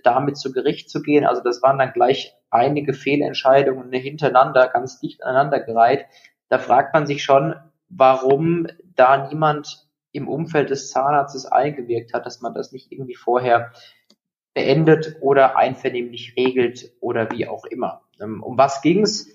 [0.03, 1.25] damit zu Gericht zu gehen.
[1.25, 6.07] Also das waren dann gleich einige Fehlentscheidungen hintereinander, ganz dicht aneinander gereiht.
[6.49, 7.55] Da fragt man sich schon,
[7.89, 13.73] warum da niemand im Umfeld des Zahnarztes eingewirkt hat, dass man das nicht irgendwie vorher
[14.55, 18.03] beendet oder einvernehmlich regelt oder wie auch immer.
[18.21, 19.29] Ähm, um was ging's?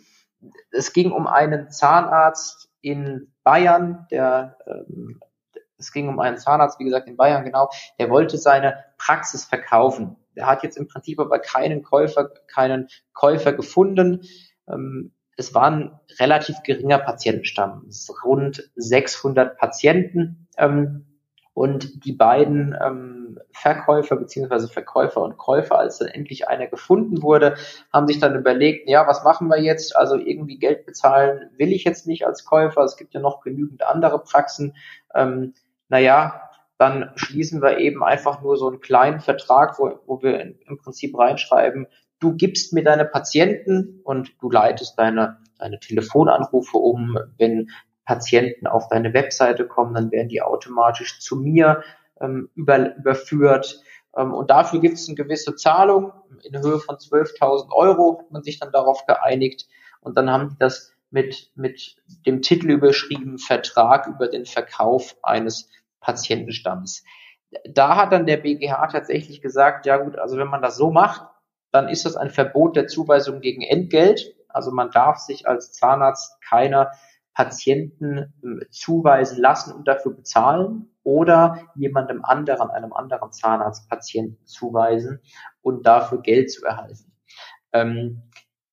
[0.72, 5.20] Es ging um einen Zahnarzt in Bayern, der ähm,
[5.80, 10.18] es ging um einen Zahnarzt, wie gesagt, in Bayern, genau, der wollte seine Praxis verkaufen.
[10.36, 14.22] Der hat jetzt im Prinzip aber keinen Käufer, keinen Käufer gefunden.
[14.68, 17.88] Ähm, es war ein relativ geringer Patientenstamm,
[18.24, 20.48] rund 600 Patienten.
[21.54, 23.17] Und die beiden ähm,
[23.52, 27.56] Verkäufer beziehungsweise Verkäufer und Käufer, als dann endlich einer gefunden wurde,
[27.94, 29.96] haben sich dann überlegt, ja, was machen wir jetzt?
[29.96, 32.84] Also irgendwie Geld bezahlen will ich jetzt nicht als Käufer.
[32.84, 34.76] Es gibt ja noch genügend andere Praxen.
[35.14, 35.54] Ähm,
[35.90, 40.60] naja, dann schließen wir eben einfach nur so einen kleinen Vertrag, wo, wo wir in,
[40.68, 41.88] im Prinzip reinschreiben,
[42.20, 47.70] du gibst mir deine Patienten und du leitest deine, deine Telefonanrufe um, wenn
[48.06, 51.84] Patienten auf deine Webseite kommen, dann werden die automatisch zu mir
[52.22, 53.82] ähm, über, überführt.
[54.16, 58.44] Ähm, und dafür gibt es eine gewisse Zahlung in Höhe von 12.000 Euro, hat man
[58.44, 59.68] sich dann darauf geeinigt.
[60.02, 65.70] Und dann haben die das mit, mit dem Titel überschrieben, Vertrag über den Verkauf eines
[66.00, 67.04] Patientenstamms.
[67.66, 71.26] Da hat dann der BGH tatsächlich gesagt, ja gut, also wenn man das so macht,
[71.72, 74.36] dann ist das ein Verbot der Zuweisung gegen Entgelt.
[74.50, 76.92] Also man darf sich als Zahnarzt keiner
[77.34, 85.22] Patienten ähm, zuweisen lassen und dafür bezahlen oder jemandem anderen, einem anderen Zahnarzt Patienten zuweisen
[85.62, 87.14] und dafür Geld zu erhalten.
[87.72, 88.24] Ähm,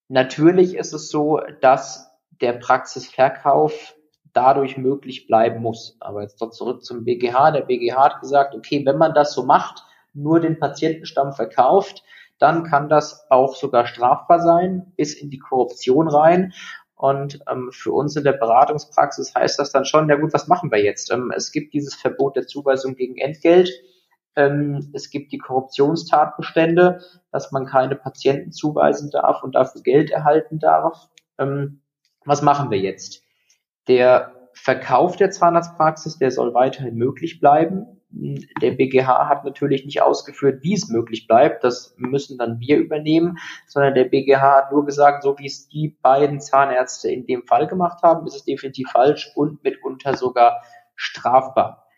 [0.09, 3.95] natürlich ist es so, dass der Praxisverkauf
[4.33, 5.97] dadurch möglich bleiben muss.
[6.01, 7.53] Aber jetzt doch zurück zum BGH.
[7.53, 12.03] Der BGH hat gesagt, okay, wenn man das so macht, nur den Patientenstamm verkauft,
[12.39, 16.53] dann kann das auch sogar strafbar sein, bis in die Korruption rein.
[16.97, 20.71] Und ähm, für uns in der Beratungspraxis heißt das dann schon, ja gut, was machen
[20.71, 21.11] wir jetzt?
[21.13, 23.71] Ähm, es gibt dieses Verbot der Zuweisung gegen Entgelt.
[24.37, 30.59] Ähm, es gibt die Korruptionstatbestände, dass man keine Patienten zuweisen darf und dafür Geld erhalten
[30.59, 31.09] darf.
[31.39, 31.83] Ähm,
[32.25, 33.23] was machen wir jetzt?
[33.89, 38.01] Der Verkauf der Zahnarztpraxis, der soll weiterhin möglich bleiben.
[38.17, 41.65] Der BGH hat natürlich nicht ausgeführt, wie es möglich bleibt.
[41.65, 45.97] Das müssen dann wir übernehmen, sondern der BGH hat nur gesagt, so wie es die
[46.01, 50.63] beiden Zahnärzte in dem Fall gemacht haben, ist es definitiv falsch und mitunter sogar
[50.95, 51.89] strafbar.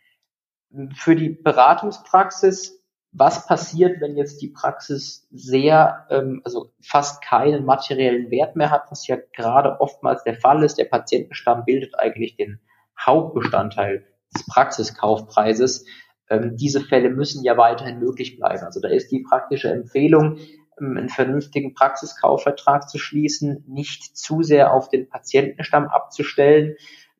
[0.95, 8.31] Für die Beratungspraxis, was passiert, wenn jetzt die Praxis sehr, ähm, also fast keinen materiellen
[8.31, 10.79] Wert mehr hat, was ja gerade oftmals der Fall ist.
[10.79, 12.61] Der Patientenstamm bildet eigentlich den
[12.99, 15.85] Hauptbestandteil des Praxiskaufpreises.
[16.29, 18.65] Ähm, diese Fälle müssen ja weiterhin möglich bleiben.
[18.65, 20.39] Also da ist die praktische Empfehlung,
[20.81, 26.77] ähm, einen vernünftigen Praxiskaufvertrag zu schließen, nicht zu sehr auf den Patientenstamm abzustellen,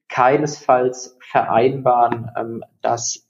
[0.09, 3.27] keinesfalls vereinbaren, ähm, dass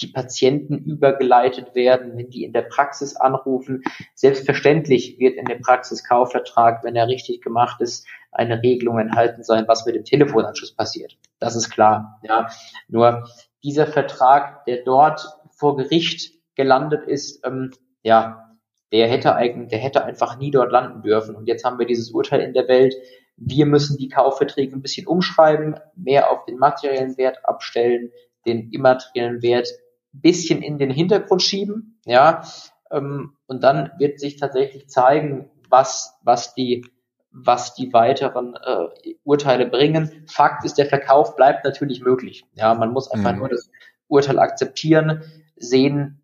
[0.00, 3.82] die Patienten übergeleitet werden, wenn die in der Praxis anrufen.
[4.14, 9.84] Selbstverständlich wird in dem Praxiskaufvertrag, wenn er richtig gemacht ist, eine Regelung enthalten sein, was
[9.86, 11.18] mit dem Telefonanschluss passiert.
[11.38, 12.20] Das ist klar.
[12.22, 12.48] Ja,
[12.88, 13.28] nur
[13.62, 17.70] dieser Vertrag, der dort vor Gericht gelandet ist, ähm,
[18.02, 18.56] ja,
[18.92, 21.36] der hätte eigentlich, der hätte einfach nie dort landen dürfen.
[21.36, 22.94] Und jetzt haben wir dieses Urteil in der Welt.
[23.36, 28.10] Wir müssen die Kaufverträge ein bisschen umschreiben, mehr auf den materiellen Wert abstellen,
[28.46, 29.68] den immateriellen Wert
[30.12, 32.42] ein bisschen in den Hintergrund schieben, ja,
[32.90, 36.84] ähm, und dann wird sich tatsächlich zeigen, was, was die,
[37.32, 40.24] was die weiteren äh, Urteile bringen.
[40.26, 42.44] Fakt ist, der Verkauf bleibt natürlich möglich.
[42.54, 43.38] Ja, man muss einfach mhm.
[43.38, 43.70] nur das
[44.08, 45.22] Urteil akzeptieren,
[45.56, 46.20] sehen,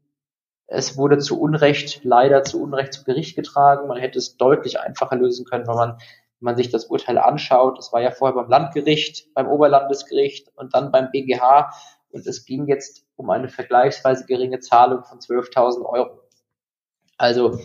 [0.66, 3.87] es wurde zu Unrecht, leider zu Unrecht zu Gericht getragen.
[3.87, 5.99] Man hätte es deutlich einfacher lösen können, wenn man, wenn
[6.40, 7.79] man sich das Urteil anschaut.
[7.79, 11.73] Es war ja vorher beim Landgericht, beim Oberlandesgericht und dann beim BGH.
[12.11, 16.21] Und es ging jetzt um eine vergleichsweise geringe Zahlung von 12.000 Euro.
[17.16, 17.61] Also,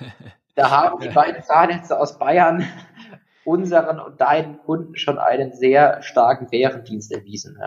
[0.54, 2.66] da haben die beiden Zahnärzte aus Bayern
[3.44, 7.58] unseren und deinen Kunden schon einen sehr starken Bärendienst erwiesen.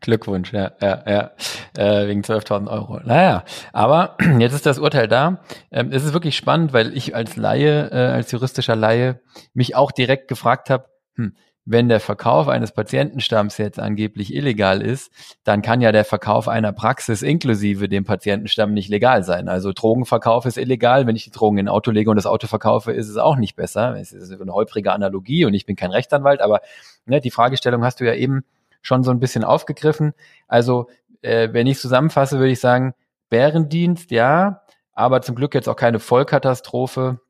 [0.00, 1.30] Glückwunsch, ja, ja, ja,
[1.76, 3.00] äh, wegen 12.000 Euro.
[3.04, 5.42] Naja, aber jetzt ist das Urteil da.
[5.70, 9.20] Ähm, es ist wirklich spannend, weil ich als Laie, äh, als juristischer Laie,
[9.54, 15.12] mich auch direkt gefragt habe, hm, wenn der Verkauf eines Patientenstamms jetzt angeblich illegal ist,
[15.44, 19.48] dann kann ja der Verkauf einer Praxis inklusive dem Patientenstamm nicht legal sein.
[19.48, 21.06] Also Drogenverkauf ist illegal.
[21.06, 23.36] Wenn ich die Drogen in ein Auto lege und das Auto verkaufe, ist es auch
[23.36, 23.96] nicht besser.
[23.96, 26.60] Es ist eine holprige Analogie und ich bin kein Rechtsanwalt, aber
[27.06, 28.44] ne, die Fragestellung hast du ja eben
[28.80, 30.14] schon so ein bisschen aufgegriffen.
[30.48, 30.88] Also,
[31.22, 32.94] äh, wenn ich zusammenfasse, würde ich sagen,
[33.28, 37.20] Bärendienst, ja, aber zum Glück jetzt auch keine Vollkatastrophe,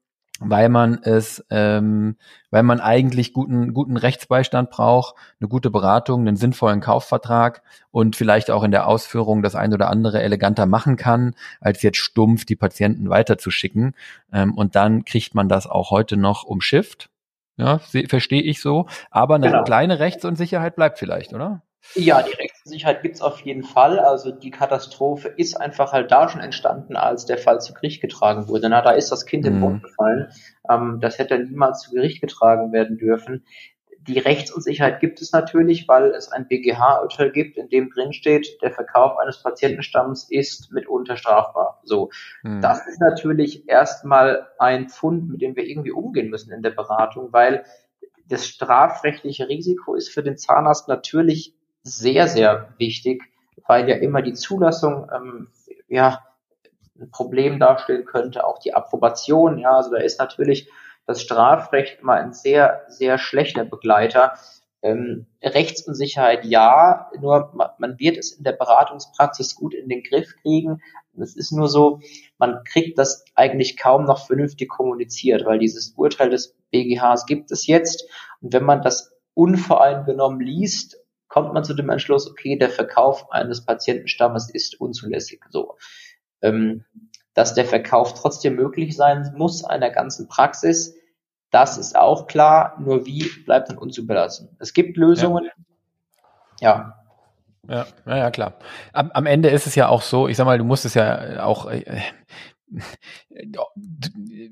[0.45, 2.17] weil man es, ähm,
[2.51, 8.51] weil man eigentlich guten, guten Rechtsbeistand braucht, eine gute Beratung, einen sinnvollen Kaufvertrag und vielleicht
[8.51, 12.57] auch in der Ausführung das ein oder andere eleganter machen kann, als jetzt stumpf die
[12.57, 13.95] Patienten weiterzuschicken.
[14.33, 17.09] Ähm, und dann kriegt man das auch heute noch umschifft.
[17.57, 18.87] Ja, verstehe ich so.
[19.11, 19.65] Aber eine genau.
[19.65, 21.63] kleine Rechtsunsicherheit bleibt vielleicht, oder?
[21.95, 23.99] Ja, die Rechtssicherheit gibt's auf jeden Fall.
[23.99, 28.49] Also die Katastrophe ist einfach halt da schon entstanden, als der Fall zu Gericht getragen
[28.49, 28.69] wurde.
[28.69, 29.83] Na, da ist das Kind im Boot mhm.
[29.83, 30.33] gefallen.
[30.71, 33.45] Ähm, das hätte niemals zu Gericht getragen werden dürfen
[34.07, 38.73] die Rechtsunsicherheit gibt es natürlich, weil es ein BGH-Urteil gibt, in dem drin steht, der
[38.73, 41.81] Verkauf eines Patientenstamms ist mitunter strafbar.
[41.85, 42.11] So.
[42.43, 42.61] Hm.
[42.61, 47.33] Das ist natürlich erstmal ein Fund, mit dem wir irgendwie umgehen müssen in der Beratung,
[47.33, 47.65] weil
[48.27, 53.23] das strafrechtliche Risiko ist für den Zahnarzt natürlich sehr, sehr wichtig,
[53.67, 55.49] weil ja immer die Zulassung, ähm,
[55.89, 56.23] ja,
[56.99, 60.71] ein Problem darstellen könnte, auch die Approbation, ja, also da ist natürlich
[61.07, 64.35] das Strafrecht immer ein sehr, sehr schlechter Begleiter.
[64.83, 70.81] Ähm, Rechtsunsicherheit ja, nur man wird es in der Beratungspraxis gut in den Griff kriegen.
[71.17, 72.01] Es ist nur so,
[72.39, 77.67] man kriegt das eigentlich kaum noch vernünftig kommuniziert, weil dieses Urteil des BGHs gibt es
[77.67, 78.09] jetzt.
[78.41, 81.02] Und wenn man das unvoreingenommen liest,
[81.33, 85.41] kommt man zu dem Entschluss, okay, der Verkauf eines Patientenstammes ist unzulässig.
[85.49, 85.79] So.
[86.43, 86.85] Ähm,
[87.33, 90.95] dass der Verkauf trotzdem möglich sein muss einer ganzen Praxis.
[91.51, 94.55] Das ist auch klar, nur wie bleibt dann uns überlassen.
[94.59, 95.49] Es gibt Lösungen.
[96.61, 96.99] Ja.
[97.67, 98.55] Ja, ja, ja klar.
[98.93, 101.43] Am, am Ende ist es ja auch so, ich sag mal, du musst es ja
[101.45, 102.03] auch, äh,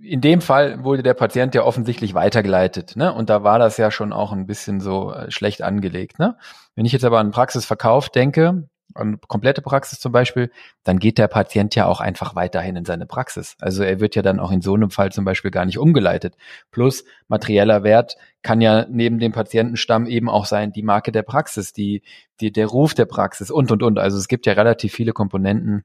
[0.02, 3.12] in dem Fall wurde der Patient ja offensichtlich weitergeleitet, ne?
[3.12, 6.36] Und da war das ja schon auch ein bisschen so äh, schlecht angelegt, ne?
[6.74, 10.50] Wenn ich jetzt aber an Praxisverkauf denke, eine komplette Praxis zum Beispiel,
[10.84, 13.56] dann geht der Patient ja auch einfach weiterhin in seine Praxis.
[13.60, 16.36] Also er wird ja dann auch in so einem Fall zum Beispiel gar nicht umgeleitet.
[16.70, 21.72] Plus materieller Wert kann ja neben dem Patientenstamm eben auch sein, die Marke der Praxis,
[21.72, 22.02] die,
[22.40, 23.98] die, der Ruf der Praxis und, und, und.
[23.98, 25.84] Also es gibt ja relativ viele Komponenten.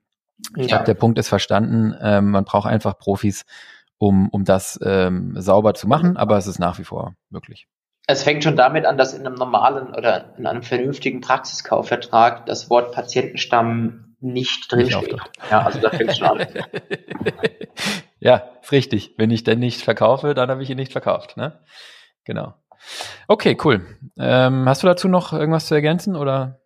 [0.56, 0.68] Ich ja.
[0.68, 1.96] glaube, der Punkt ist verstanden.
[2.02, 3.46] Ähm, man braucht einfach Profis,
[3.98, 7.68] um, um das ähm, sauber zu machen, aber es ist nach wie vor möglich
[8.08, 12.70] es fängt schon damit an, dass in einem normalen oder in einem vernünftigen Praxiskaufvertrag das
[12.70, 15.20] Wort Patientenstamm nicht drinsteht.
[15.50, 16.48] Ja, also da fängt schon an.
[18.20, 19.16] ja, ist richtig.
[19.18, 21.38] Wenn ich den nicht verkaufe, dann habe ich ihn nicht verkauft.
[21.38, 21.60] Ne?
[22.26, 22.54] Genau.
[23.28, 23.86] Okay, cool.
[24.18, 26.62] Ähm, hast du dazu noch irgendwas zu ergänzen oder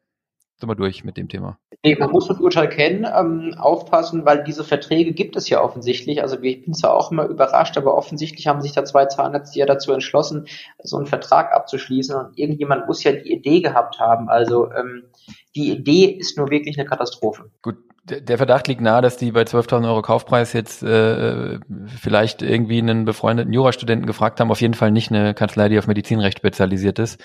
[0.59, 1.57] sind wir durch mit dem Thema?
[1.83, 6.21] Nee, man muss das Urteil kennen, ähm, aufpassen, weil diese Verträge gibt es ja offensichtlich.
[6.21, 9.65] Also ich bin zwar auch immer überrascht, aber offensichtlich haben sich da zwei Zahnärzte ja
[9.65, 10.47] dazu entschlossen,
[10.83, 12.15] so einen Vertrag abzuschließen.
[12.15, 14.27] Und irgendjemand muss ja die Idee gehabt haben.
[14.27, 15.03] Also ähm,
[15.55, 17.49] die Idee ist nur wirklich eine Katastrophe.
[17.61, 22.79] Gut, der Verdacht liegt nahe, dass die bei 12.000 Euro Kaufpreis jetzt äh, vielleicht irgendwie
[22.79, 24.51] einen befreundeten Jurastudenten gefragt haben.
[24.51, 27.21] Auf jeden Fall nicht eine Kanzlei, die auf Medizinrecht spezialisiert ist.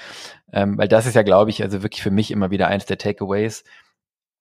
[0.52, 2.98] Ähm, weil das ist ja, glaube ich, also wirklich für mich immer wieder eins der
[2.98, 3.64] Takeaways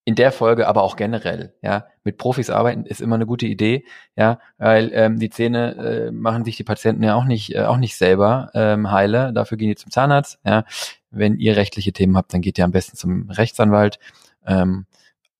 [0.06, 3.86] in der Folge, aber auch generell, ja, mit Profis arbeiten ist immer eine gute Idee,
[4.17, 7.78] ja, weil ähm, die Zähne äh, machen sich die Patienten ja auch nicht, äh, auch
[7.78, 9.32] nicht selber ähm, heile.
[9.34, 10.39] Dafür gehen die zum Zahnarzt.
[10.46, 10.65] Ja,
[11.10, 13.98] wenn ihr rechtliche Themen habt, dann geht ihr am besten zum Rechtsanwalt
[14.46, 14.86] ähm,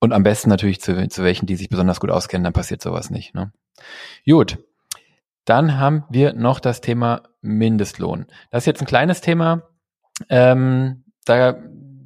[0.04, 2.44] und am besten natürlich zu, zu welchen, die sich besonders gut auskennen.
[2.44, 3.34] Dann passiert sowas nicht.
[3.34, 3.52] Ne?
[4.26, 4.58] Gut,
[5.44, 8.26] Dann haben wir noch das Thema Mindestlohn.
[8.50, 9.62] Das ist jetzt ein kleines Thema.
[10.28, 11.56] Ähm, da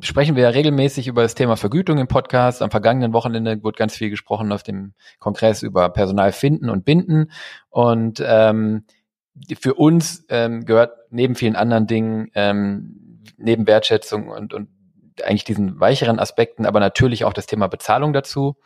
[0.01, 2.63] sprechen wir ja regelmäßig über das Thema Vergütung im Podcast.
[2.63, 7.31] Am vergangenen Wochenende wurde ganz viel gesprochen auf dem Kongress über Personal finden und binden.
[7.69, 8.85] Und ähm,
[9.61, 14.69] für uns ähm, gehört neben vielen anderen Dingen, ähm, neben Wertschätzung und, und
[15.25, 18.57] eigentlich diesen weicheren Aspekten, aber natürlich auch das Thema Bezahlung dazu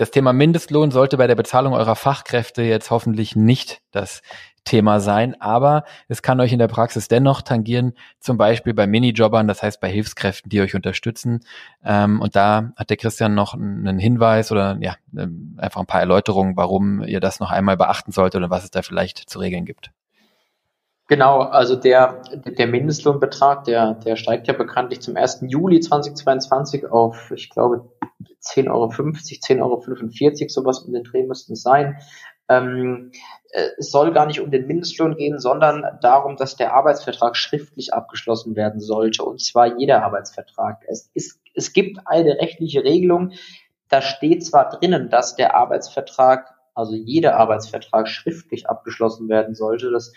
[0.00, 4.22] das Thema Mindestlohn sollte bei der Bezahlung eurer Fachkräfte jetzt hoffentlich nicht das
[4.64, 9.46] Thema sein, aber es kann euch in der Praxis dennoch tangieren, zum Beispiel bei Minijobbern,
[9.46, 11.40] das heißt bei Hilfskräften, die euch unterstützen.
[11.84, 16.00] Ähm, und da hat der Christian noch einen Hinweis oder ja, ähm, einfach ein paar
[16.00, 19.66] Erläuterungen, warum ihr das noch einmal beachten solltet oder was es da vielleicht zu regeln
[19.66, 19.92] gibt.
[21.10, 25.40] Genau, also der, der Mindestlohnbetrag, der, der steigt ja bekanntlich zum 1.
[25.48, 27.90] Juli 2022 auf, ich glaube,
[28.40, 31.96] 10,50 Euro, 10,45 Euro, sowas um den Dreh müssten es sein.
[32.48, 33.10] Ähm,
[33.50, 37.92] äh, es soll gar nicht um den Mindestlohn gehen, sondern darum, dass der Arbeitsvertrag schriftlich
[37.92, 40.84] abgeschlossen werden sollte, und zwar jeder Arbeitsvertrag.
[40.86, 43.32] Es, ist, es gibt eine rechtliche Regelung,
[43.88, 50.12] da steht zwar drinnen, dass der Arbeitsvertrag, also jeder Arbeitsvertrag schriftlich abgeschlossen werden sollte, das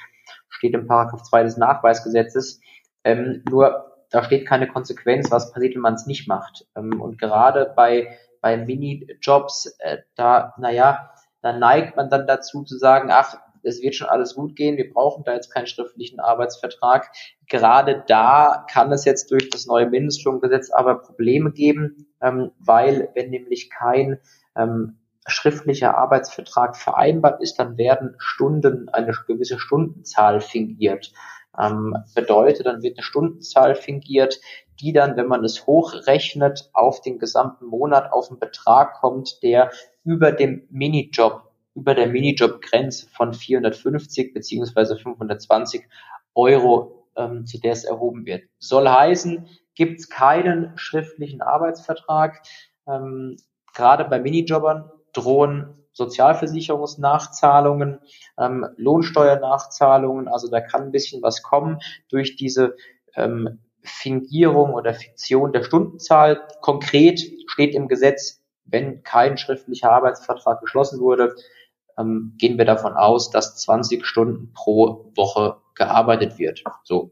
[0.54, 2.62] steht im Paragraph 2 des Nachweisgesetzes.
[3.04, 6.66] Ähm, nur da steht keine Konsequenz, was passiert, wenn man es nicht macht.
[6.76, 11.12] Ähm, und gerade bei, bei Minijobs, äh, da, naja,
[11.42, 14.92] da neigt man dann dazu zu sagen, ach, es wird schon alles gut gehen, wir
[14.92, 17.10] brauchen da jetzt keinen schriftlichen Arbeitsvertrag.
[17.48, 23.30] Gerade da kann es jetzt durch das neue Mindestlohngesetz aber Probleme geben, ähm, weil wenn
[23.30, 24.20] nämlich kein
[24.56, 31.14] ähm, schriftlicher Arbeitsvertrag vereinbart ist, dann werden Stunden, eine gewisse Stundenzahl fingiert.
[31.58, 34.40] Ähm, bedeutet, dann wird eine Stundenzahl fingiert,
[34.80, 39.72] die dann, wenn man es hochrechnet, auf den gesamten Monat auf einen Betrag kommt, der
[40.04, 41.44] über dem Minijob,
[41.76, 45.88] über der Minijob-Grenze von 450 beziehungsweise 520
[46.34, 48.44] Euro, ähm, zu der es erhoben wird.
[48.58, 52.42] Soll heißen, gibt es keinen schriftlichen Arbeitsvertrag.
[52.88, 53.38] Ähm,
[53.74, 58.00] gerade bei Minijobbern drohen Sozialversicherungsnachzahlungen,
[58.38, 60.28] ähm, Lohnsteuernachzahlungen.
[60.28, 62.76] Also da kann ein bisschen was kommen durch diese
[63.16, 66.42] ähm, Fingierung oder Fiktion der Stundenzahl.
[66.62, 71.36] Konkret steht im Gesetz, wenn kein schriftlicher Arbeitsvertrag geschlossen wurde,
[71.98, 76.64] ähm, gehen wir davon aus, dass 20 Stunden pro Woche gearbeitet wird.
[76.84, 77.12] So,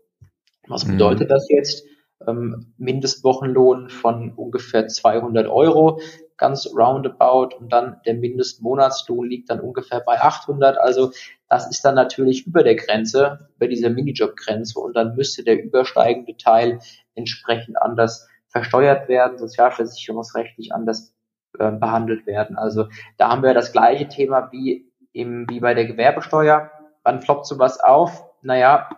[0.68, 0.94] was mhm.
[0.94, 1.86] bedeutet das jetzt?
[2.28, 6.00] Ähm, Mindestwochenlohn von ungefähr 200 Euro
[6.42, 10.78] ganz roundabout und dann der Mindestmonatslohn liegt dann ungefähr bei 800.
[10.80, 11.12] Also
[11.48, 16.36] das ist dann natürlich über der Grenze, über dieser Minijob-Grenze und dann müsste der übersteigende
[16.36, 16.80] Teil
[17.14, 21.16] entsprechend anders versteuert werden, sozialversicherungsrechtlich anders
[21.60, 22.58] äh, behandelt werden.
[22.58, 26.72] Also da haben wir das gleiche Thema wie im, wie bei der Gewerbesteuer.
[27.04, 28.26] Wann floppt sowas auf?
[28.42, 28.90] Naja,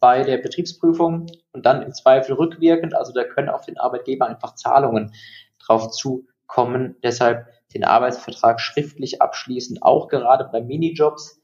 [0.00, 2.96] bei der Betriebsprüfung und dann im Zweifel rückwirkend.
[2.96, 5.12] Also da können auf den Arbeitgeber einfach Zahlungen
[5.60, 6.96] drauf zu kommen.
[7.04, 11.40] Deshalb den Arbeitsvertrag schriftlich abschließen, auch gerade bei Minijobs.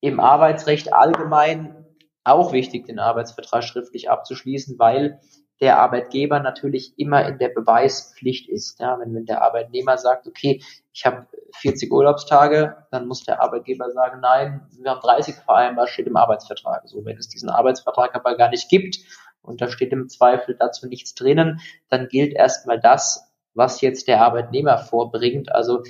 [0.00, 1.84] Im Arbeitsrecht allgemein
[2.24, 5.18] auch wichtig, den Arbeitsvertrag schriftlich abzuschließen, weil
[5.60, 8.80] der Arbeitgeber natürlich immer in der Beweispflicht ist.
[8.80, 10.62] Ja, wenn, wenn der Arbeitnehmer sagt, okay,
[10.92, 16.06] ich habe 40 Urlaubstage, dann muss der Arbeitgeber sagen, nein, wir haben 30 vereinbart, steht
[16.06, 16.82] im Arbeitsvertrag.
[16.86, 18.98] So, wenn es diesen Arbeitsvertrag aber gar nicht gibt
[19.40, 24.22] und da steht im Zweifel dazu nichts drinnen, dann gilt erstmal das, was jetzt der
[24.22, 25.52] Arbeitnehmer vorbringt.
[25.52, 25.82] Also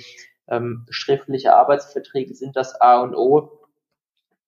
[0.47, 3.59] ähm, schriftliche Arbeitsverträge sind das A und O.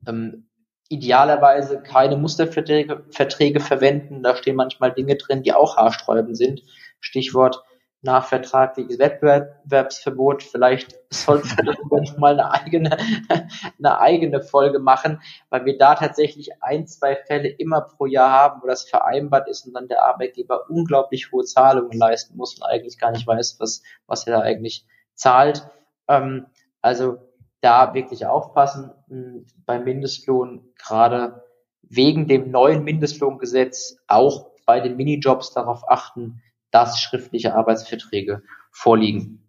[0.08, 0.48] Ähm,
[0.90, 4.24] idealerweise keine Musterverträge Verträge verwenden.
[4.24, 6.64] Da stehen manchmal Dinge drin, die auch haarsträubend sind.
[7.00, 7.64] Stichwort
[8.06, 10.44] nachvertragliches Wettbewerbsverbot.
[10.44, 12.98] Vielleicht sollten wir noch mal eine eigene,
[13.80, 18.62] eine eigene Folge machen, weil wir da tatsächlich ein, zwei Fälle immer pro Jahr haben,
[18.62, 22.98] wo das vereinbart ist und dann der Arbeitgeber unglaublich hohe Zahlungen leisten muss und eigentlich
[22.98, 25.68] gar nicht weiß, was, was er da eigentlich zahlt.
[26.08, 26.46] Ähm,
[26.82, 27.18] also
[27.62, 31.44] da wirklich aufpassen hm, beim Mindestlohn, gerade
[31.82, 36.42] wegen dem neuen Mindestlohngesetz auch bei den Minijobs darauf achten,
[36.76, 39.40] dass schriftliche Arbeitsverträge vorliegen.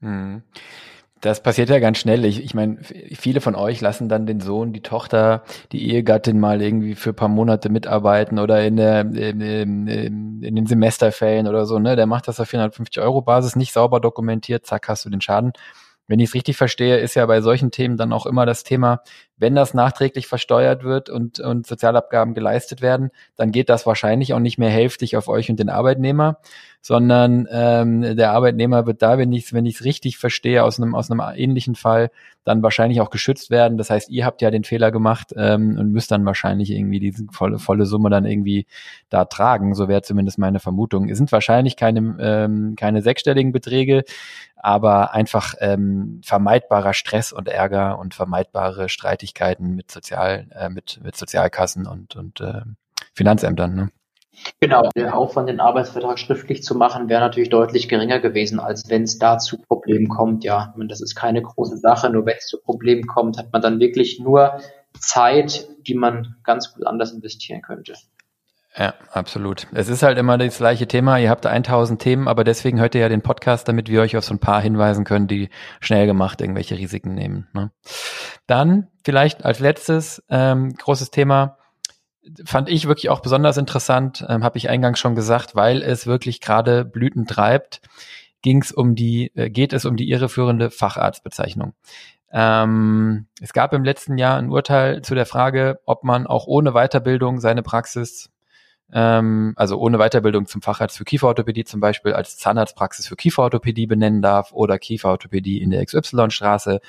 [0.00, 0.42] Mhm.
[1.22, 2.26] Das passiert ja ganz schnell.
[2.26, 6.60] Ich, ich meine, viele von euch lassen dann den Sohn, die Tochter, die Ehegattin mal
[6.60, 11.78] irgendwie für paar Monate mitarbeiten oder in, der, in, in, in den Semesterferien oder so.
[11.78, 14.66] Ne, der macht das auf 450 Euro Basis, nicht sauber dokumentiert.
[14.66, 15.54] Zack, hast du den Schaden.
[16.06, 19.00] Wenn ich es richtig verstehe, ist ja bei solchen Themen dann auch immer das Thema,
[19.36, 24.38] wenn das nachträglich versteuert wird und, und Sozialabgaben geleistet werden, dann geht das wahrscheinlich auch
[24.38, 26.38] nicht mehr hälftig auf euch und den Arbeitnehmer,
[26.80, 30.94] sondern ähm, der Arbeitnehmer wird da, wenn ich es wenn ich's richtig verstehe, aus einem,
[30.94, 32.10] aus einem ähnlichen Fall,
[32.44, 33.78] dann wahrscheinlich auch geschützt werden.
[33.78, 37.24] Das heißt, ihr habt ja den Fehler gemacht ähm, und müsst dann wahrscheinlich irgendwie diese
[37.32, 38.66] volle, volle Summe dann irgendwie
[39.08, 39.74] da tragen.
[39.74, 41.08] So wäre zumindest meine Vermutung.
[41.08, 44.04] Es sind wahrscheinlich keine, ähm, keine sechsstelligen Beträge,
[44.56, 48.88] aber einfach ähm, vermeidbarer Stress und Ärger und vermeidbare
[49.24, 52.62] Streitigkeiten mit Sozial, äh, mit, mit Sozialkassen und, und äh,
[53.14, 53.74] Finanzämtern.
[53.74, 53.90] Ne?
[54.60, 59.04] Genau, der Aufwand, den Arbeitsvertrag schriftlich zu machen, wäre natürlich deutlich geringer gewesen, als wenn
[59.04, 60.44] es da zu Problemen kommt.
[60.44, 63.78] Ja, das ist keine große Sache, nur wenn es zu Problemen kommt, hat man dann
[63.78, 64.60] wirklich nur
[64.98, 67.94] Zeit, die man ganz gut anders investieren könnte.
[68.76, 69.68] Ja, absolut.
[69.72, 71.18] Es ist halt immer das gleiche Thema.
[71.18, 74.24] Ihr habt 1000 Themen, aber deswegen hört ihr ja den Podcast, damit wir euch auf
[74.24, 75.48] so ein paar hinweisen können, die
[75.80, 77.46] schnell gemacht irgendwelche Risiken nehmen.
[77.52, 77.70] Ne?
[78.48, 81.58] Dann vielleicht als letztes ähm, großes Thema
[82.44, 86.40] fand ich wirklich auch besonders interessant, ähm, habe ich eingangs schon gesagt, weil es wirklich
[86.40, 87.80] gerade Blüten treibt,
[88.42, 91.74] ging es um die, äh, geht es um die irreführende Facharztbezeichnung.
[92.32, 96.72] Ähm, es gab im letzten Jahr ein Urteil zu der Frage, ob man auch ohne
[96.72, 98.30] Weiterbildung seine Praxis
[98.92, 104.22] ähm, also ohne Weiterbildung zum Facharzt für Kieferorthopädie zum Beispiel als Zahnarztpraxis für Kieferorthopädie benennen
[104.22, 106.80] darf oder Kieferorthopädie in der XY-Straße.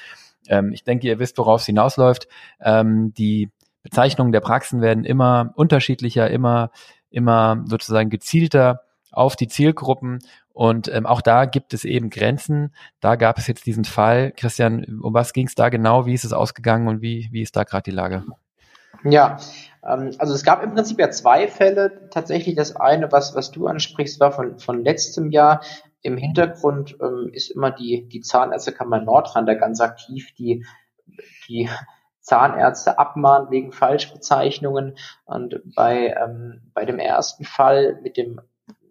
[0.47, 2.27] Ähm, ich denke, ihr wisst, worauf es hinausläuft.
[2.61, 3.49] Ähm, die
[3.83, 6.71] Bezeichnungen der Praxen werden immer unterschiedlicher, immer,
[7.09, 8.81] immer sozusagen gezielter
[9.11, 10.19] auf die Zielgruppen.
[10.53, 12.73] Und ähm, auch da gibt es eben Grenzen.
[12.99, 14.31] Da gab es jetzt diesen Fall.
[14.31, 16.05] Christian, um was ging es da genau?
[16.05, 18.23] Wie ist es ausgegangen und wie, wie ist da gerade die Lage?
[19.03, 19.37] Ja,
[19.83, 22.09] ähm, also es gab im Prinzip ja zwei Fälle.
[22.09, 25.61] Tatsächlich das eine, was, was du ansprichst, war von, von letztem Jahr.
[26.01, 30.65] Im Hintergrund ähm, ist immer die, die Zahnärztekammer Nordrhein da ganz aktiv, die,
[31.47, 31.69] die
[32.19, 34.97] Zahnärzte abmahnt wegen Falschbezeichnungen.
[35.25, 38.41] Und bei, ähm, bei dem ersten Fall mit dem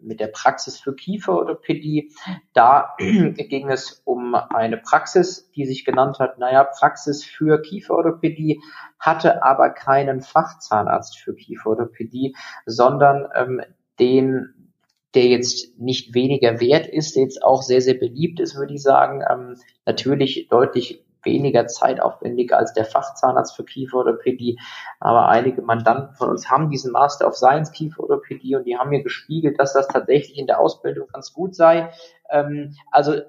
[0.04, 2.12] mit der Praxis für Kieferorthopädie.
[2.52, 8.60] Da ging es um eine Praxis, die sich genannt hat, naja, Praxis für Kieferorthopädie,
[8.98, 12.36] hatte aber keinen Fachzahnarzt für Kieferorthopädie,
[12.66, 13.62] sondern ähm,
[13.98, 14.72] den,
[15.14, 18.82] der jetzt nicht weniger wert ist, der jetzt auch sehr, sehr beliebt ist, würde ich
[18.82, 24.58] sagen, ähm, natürlich deutlich weniger zeitaufwendig als der Fachzahnarzt für Kieferorthopädie.
[25.00, 29.02] Aber einige Mandanten von uns haben diesen Master of Science Kieferorthopädie und die haben mir
[29.02, 31.90] gespiegelt, dass das tatsächlich in der Ausbildung ganz gut sei.
[32.30, 33.20] Ähm, also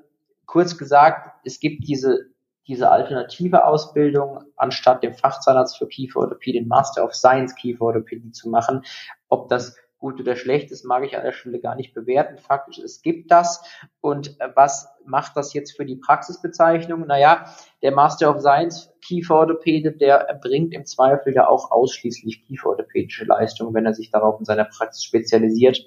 [0.45, 2.35] kurz gesagt, es gibt diese
[2.67, 8.81] diese alternative Ausbildung, anstatt dem Fachzahnarzt für Kieferorthopädie den Master of Science Kieferorthopädie zu machen.
[9.29, 12.37] Ob das gut oder schlecht ist, mag ich an der Stelle gar nicht bewerten.
[12.37, 13.63] Faktisch, es gibt das.
[14.01, 17.07] Und äh, was macht das jetzt für die Praxisbezeichnung?
[17.07, 17.45] Naja,
[17.81, 23.85] der Master of Science Kieferorthopäde, der erbringt im Zweifel ja auch ausschließlich kieferorthopädische Leistungen, wenn
[23.85, 25.79] er sich darauf in seiner Praxis spezialisiert.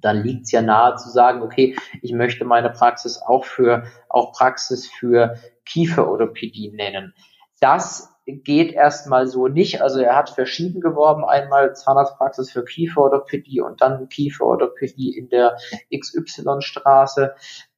[0.00, 4.32] Dann liegt es ja nahe zu sagen, okay, ich möchte meine Praxis auch für, auch
[4.32, 7.14] Praxis für Kieferorthopädie nennen.
[7.60, 9.80] Das geht erstmal so nicht.
[9.82, 15.56] Also er hat verschieden geworben, einmal Zahnarztpraxis für Kieferorthopädie und dann Kieferorthopädie in der
[15.96, 17.34] XY-Straße.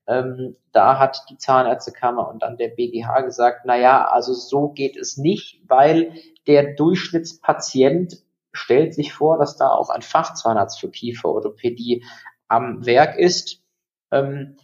[0.07, 4.97] Ähm, da hat die Zahnärztekammer und dann der BGH gesagt, na ja, also so geht
[4.97, 6.15] es nicht, weil
[6.47, 8.17] der Durchschnittspatient
[8.53, 12.05] stellt sich vor, dass da auch ein Fachzahnarzt für Kieferorthopädie
[12.49, 13.63] am Werk ist.
[14.11, 14.57] Ähm,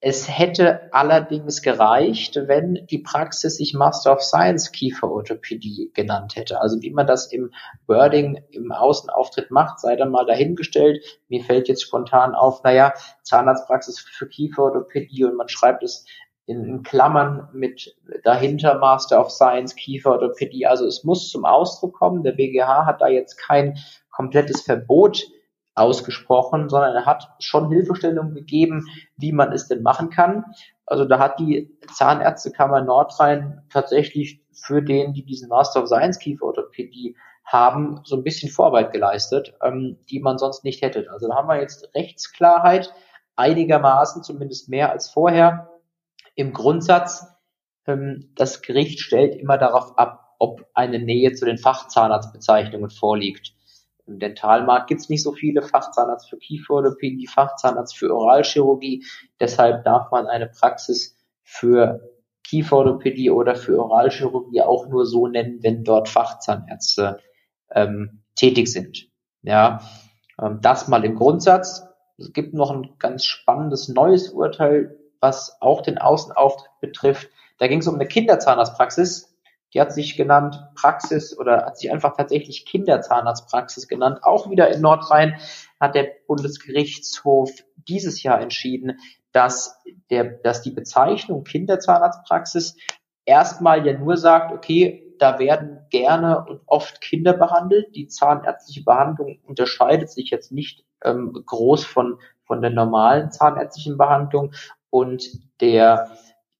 [0.00, 6.60] es hätte allerdings gereicht, wenn die Praxis sich Master of Science Kieferorthopädie genannt hätte.
[6.60, 7.52] Also wie man das im
[7.88, 11.04] Wording, im Außenauftritt macht, sei dann mal dahingestellt.
[11.28, 12.94] Mir fällt jetzt spontan auf, naja,
[13.24, 16.04] Zahnarztpraxis für Kieferorthopädie und man schreibt es
[16.46, 20.66] in, Klammern mit dahinter Master of Science Kieferorthopädie.
[20.66, 22.22] Also es muss zum Ausdruck kommen.
[22.22, 23.76] Der BGH hat da jetzt kein
[24.10, 25.24] komplettes Verbot
[25.78, 30.44] ausgesprochen, sondern er hat schon Hilfestellungen gegeben, wie man es denn machen kann.
[30.86, 37.16] Also da hat die Zahnärztekammer Nordrhein tatsächlich für den, die diesen Master of Science Kieferorthopädie
[37.44, 41.06] haben, so ein bisschen Vorarbeit geleistet, ähm, die man sonst nicht hätte.
[41.10, 42.92] Also da haben wir jetzt Rechtsklarheit,
[43.36, 45.70] einigermaßen, zumindest mehr als vorher.
[46.34, 47.26] Im Grundsatz,
[47.86, 53.54] ähm, das Gericht stellt immer darauf ab, ob eine Nähe zu den Fachzahnarztbezeichnungen vorliegt.
[54.08, 59.04] Im Dentalmarkt gibt es nicht so viele Fachzahnarzt für Kieferorthopädie, Fachzahnarzt für Oralchirurgie.
[59.38, 62.00] Deshalb darf man eine Praxis für
[62.44, 67.20] Kieferorthopädie oder für Oralchirurgie auch nur so nennen, wenn dort Fachzahnärzte
[67.70, 69.08] ähm, tätig sind.
[69.42, 69.82] Ja,
[70.40, 71.84] ähm, das mal im Grundsatz.
[72.16, 77.28] Es gibt noch ein ganz spannendes neues Urteil, was auch den Außenauftritt betrifft.
[77.58, 79.27] Da ging es um eine Kinderzahnarztpraxis
[79.74, 84.20] die hat sich genannt Praxis oder hat sich einfach tatsächlich Kinderzahnarztpraxis genannt.
[84.22, 85.38] Auch wieder in Nordrhein
[85.78, 88.98] hat der Bundesgerichtshof dieses Jahr entschieden,
[89.32, 92.76] dass, der, dass die Bezeichnung Kinderzahnarztpraxis
[93.24, 97.94] erstmal ja nur sagt, okay, da werden gerne und oft Kinder behandelt.
[97.94, 104.52] Die zahnärztliche Behandlung unterscheidet sich jetzt nicht ähm, groß von, von der normalen zahnärztlichen Behandlung
[104.90, 105.28] und
[105.60, 106.10] der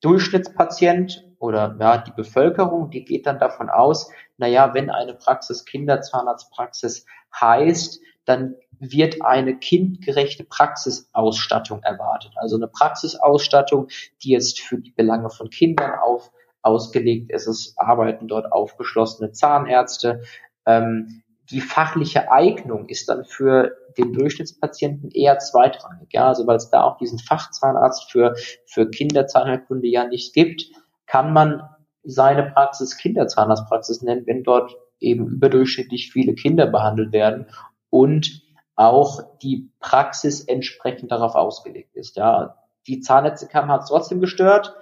[0.00, 7.06] Durchschnittspatient oder ja, die Bevölkerung, die geht dann davon aus, naja, wenn eine Praxis Kinderzahnarztpraxis
[7.40, 12.32] heißt, dann wird eine kindgerechte Praxisausstattung erwartet.
[12.36, 13.88] Also eine Praxisausstattung,
[14.22, 16.30] die jetzt für die Belange von Kindern auf,
[16.62, 17.46] ausgelegt ist.
[17.46, 20.22] Es arbeiten dort aufgeschlossene Zahnärzte.
[20.66, 26.08] Ähm, die fachliche Eignung ist dann für den Durchschnittspatienten eher zweitrangig.
[26.12, 28.34] Ja, also weil es da auch diesen Fachzahnarzt für,
[28.66, 30.70] für Kinderzahnheilkunde ja nicht gibt,
[31.08, 31.62] kann man
[32.04, 37.46] seine Praxis Kinderzahnarztpraxis nennen, wenn dort eben überdurchschnittlich viele Kinder behandelt werden
[37.90, 38.42] und
[38.76, 42.16] auch die Praxis entsprechend darauf ausgelegt ist.
[42.16, 42.56] Ja,
[42.86, 44.74] die Zahnärztekammer hat es trotzdem gestört.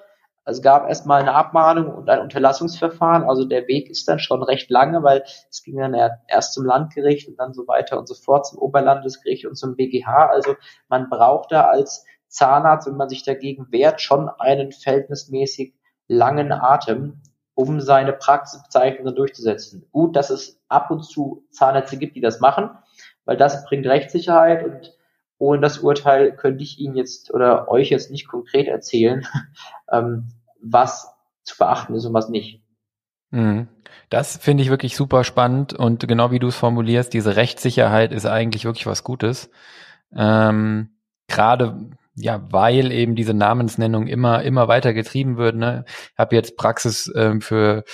[0.44, 3.24] Es gab erstmal eine Abmahnung und ein Unterlassungsverfahren.
[3.24, 5.94] Also der Weg ist dann schon recht lange, weil es ging dann
[6.28, 10.28] erst zum Landgericht und dann so weiter und so fort zum Oberlandesgericht und zum BGH.
[10.28, 10.54] Also
[10.88, 15.74] man braucht da als Zahnarzt, wenn man sich dagegen wehrt, schon einen verhältnismäßig
[16.08, 17.20] langen Atem,
[17.54, 19.86] um seine Praxisbezeichnungen durchzusetzen.
[19.90, 22.70] Gut, dass es ab und zu Zahnärzte gibt, die das machen,
[23.24, 24.92] weil das bringt Rechtssicherheit und
[25.38, 29.26] ohne das Urteil könnte ich Ihnen jetzt oder euch jetzt nicht konkret erzählen,
[29.92, 30.28] ähm,
[30.60, 32.62] was zu beachten ist und was nicht.
[33.30, 33.68] Mhm.
[34.08, 38.26] Das finde ich wirklich super spannend und genau wie du es formulierst, diese Rechtssicherheit ist
[38.26, 39.50] eigentlich wirklich was Gutes.
[40.14, 40.90] Ähm,
[41.28, 45.56] Gerade ja, weil eben diese Namensnennung immer immer weiter getrieben wird.
[45.56, 45.84] Ne?
[45.86, 47.84] Ich habe jetzt Praxis ähm, für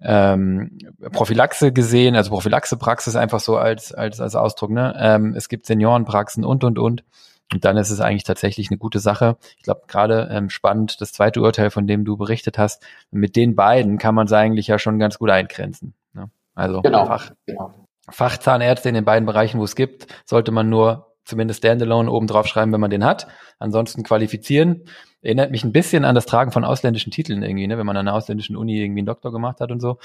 [0.00, 0.78] ähm,
[1.12, 4.70] Prophylaxe gesehen, also Prophylaxepraxis einfach so als, als, als Ausdruck.
[4.70, 4.94] Ne?
[4.98, 7.04] Ähm, es gibt Seniorenpraxen und, und, und.
[7.52, 9.38] Und dann ist es eigentlich tatsächlich eine gute Sache.
[9.56, 13.56] Ich glaube, gerade ähm, spannend, das zweite Urteil, von dem du berichtet hast, mit den
[13.56, 15.94] beiden kann man es eigentlich ja schon ganz gut eingrenzen.
[16.12, 16.30] Ne?
[16.54, 17.74] Also genau, Fach, genau.
[18.10, 22.46] Fachzahnärzte in den beiden Bereichen, wo es gibt, sollte man nur zumindest Standalone oben drauf
[22.46, 23.28] schreiben, wenn man den hat.
[23.58, 24.84] Ansonsten qualifizieren.
[25.20, 28.08] Erinnert mich ein bisschen an das Tragen von ausländischen Titeln irgendwie, ne, wenn man an
[28.08, 29.98] einer ausländischen Uni irgendwie einen Doktor gemacht hat und so.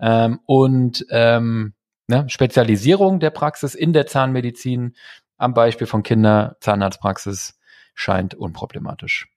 [0.00, 1.74] Ähm, und ähm,
[2.06, 4.94] ne, Spezialisierung der Praxis in der Zahnmedizin
[5.36, 7.58] am Beispiel von Kinderzahnarztpraxis
[7.94, 9.28] scheint unproblematisch.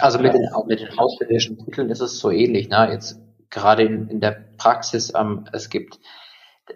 [0.00, 2.68] Also mit den, mit den ausländischen Titeln ist es so ähnlich.
[2.68, 2.90] Ne?
[2.92, 5.98] Jetzt gerade in, in der Praxis, ähm, es gibt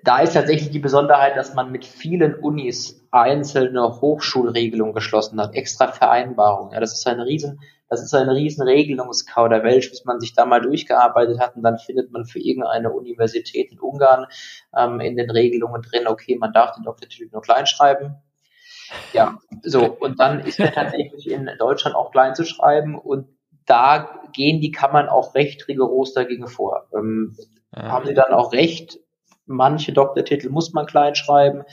[0.05, 5.89] da ist tatsächlich die Besonderheit, dass man mit vielen Unis einzelne Hochschulregelungen geschlossen hat, extra
[5.89, 6.73] Vereinbarungen.
[6.73, 10.61] Ja, das ist ein riesen, das ist ein riesen Regelungskauderwelsch, bis man sich da mal
[10.61, 14.27] durchgearbeitet hat und dann findet man für irgendeine Universität in Ungarn
[14.77, 18.17] ähm, in den Regelungen drin, okay, man darf den Doktortitel nur klein schreiben.
[19.13, 23.29] Ja, so, und dann ist er tatsächlich in Deutschland auch klein zu schreiben und
[23.67, 26.89] da gehen die Kammern auch recht rigoros dagegen vor.
[26.95, 27.37] Ähm,
[27.75, 27.83] ja.
[27.83, 28.99] Haben sie dann auch recht,
[29.47, 31.65] manche Doktortitel muss man klein schreiben.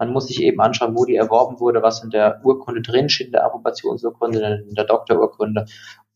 [0.00, 3.28] Man muss sich eben anschauen, wo die erworben wurde, was in der Urkunde drin steht,
[3.28, 5.66] in der Approbationsurkunde, in der Doktorurkunde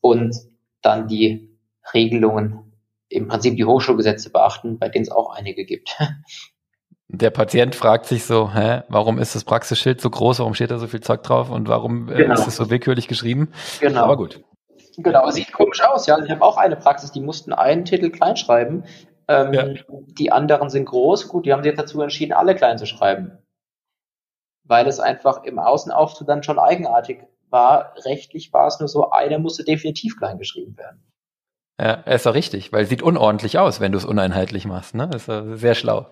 [0.01, 0.35] und
[0.81, 1.55] dann die
[1.93, 2.73] Regelungen,
[3.11, 5.99] im Prinzip die Hochschulgesetze beachten, bei denen es auch einige gibt.
[7.09, 10.79] Der Patient fragt sich so, hä, warum ist das Praxisschild so groß, warum steht da
[10.79, 12.35] so viel Zeug drauf und warum äh, genau.
[12.35, 13.53] ist es so willkürlich geschrieben?
[13.79, 14.01] Genau.
[14.01, 14.43] Aber gut.
[14.97, 16.19] Genau, sieht komisch aus, ja.
[16.19, 18.85] Ich habe auch eine Praxis, die mussten einen Titel kleinschreiben,
[19.29, 19.65] ähm, ja.
[20.19, 21.29] Die anderen sind groß.
[21.29, 23.39] Gut, die haben sich jetzt dazu entschieden, alle klein zu schreiben.
[24.65, 27.95] Weil es einfach im Außenauftritt dann schon eigenartig war.
[28.05, 31.03] Rechtlich war es nur so, einer musste definitiv klein geschrieben werden.
[31.81, 34.95] Ja, ist doch richtig, weil sieht unordentlich aus, wenn du es uneinheitlich machst.
[34.95, 35.11] Ne?
[35.13, 36.07] ist sehr schlau.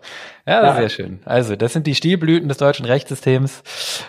[0.44, 1.20] Ja, ja, sehr schön.
[1.24, 3.62] Also, das sind die Stilblüten des deutschen Rechtssystems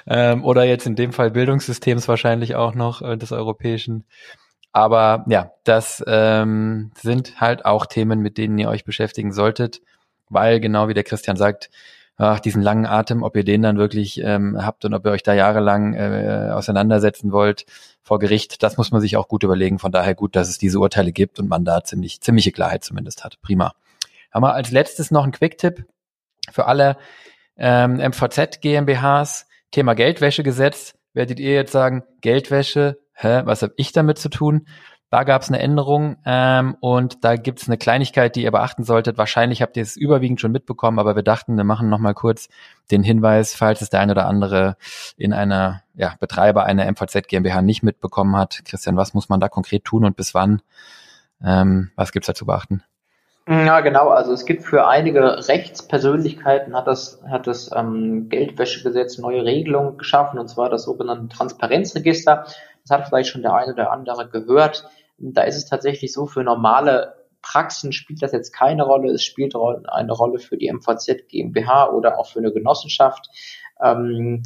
[0.08, 4.06] ähm, oder jetzt in dem Fall Bildungssystems wahrscheinlich auch noch äh, des europäischen.
[4.72, 9.82] Aber ja, das ähm, sind halt auch Themen, mit denen ihr euch beschäftigen solltet,
[10.30, 11.70] weil genau wie der Christian sagt,
[12.18, 15.24] ach, diesen langen Atem, ob ihr den dann wirklich ähm, habt und ob ihr euch
[15.24, 17.66] da jahrelang äh, auseinandersetzen wollt
[18.02, 19.80] vor Gericht, das muss man sich auch gut überlegen.
[19.80, 23.24] Von daher gut, dass es diese Urteile gibt und man da ziemlich ziemliche Klarheit zumindest
[23.24, 23.42] hat.
[23.42, 23.74] Prima.
[24.32, 25.86] Haben wir als letztes noch einen Quick-Tipp
[26.52, 26.98] für alle
[27.58, 29.48] ähm, MVZ GmbHs.
[29.72, 30.96] Thema Geldwäschegesetz.
[31.14, 34.68] Werdet ihr jetzt sagen, Geldwäsche hä, was habe ich damit zu tun?
[35.14, 38.84] Da gab es eine Änderung ähm, und da gibt es eine Kleinigkeit, die ihr beachten
[38.84, 39.16] solltet.
[39.16, 42.50] Wahrscheinlich habt ihr es überwiegend schon mitbekommen, aber wir dachten, wir machen nochmal kurz
[42.90, 44.76] den Hinweis, falls es der eine oder andere
[45.16, 48.66] in einer ja, Betreiber einer MVZ GmbH nicht mitbekommen hat.
[48.66, 50.64] Christian, was muss man da konkret tun und bis wann?
[51.46, 52.84] Ähm, was gibt's da zu beachten?
[53.48, 54.10] Ja, genau.
[54.10, 60.40] Also es gibt für einige Rechtspersönlichkeiten hat das, hat das ähm, Geldwäschegesetz neue Regelungen geschaffen,
[60.40, 62.48] und zwar das sogenannte Transparenzregister.
[62.82, 64.90] Das hat vielleicht schon der eine oder andere gehört.
[65.32, 69.12] Da ist es tatsächlich so, für normale Praxen spielt das jetzt keine Rolle.
[69.12, 73.30] Es spielt eine Rolle für die MVZ GmbH oder auch für eine Genossenschaft.
[73.82, 74.44] Ähm,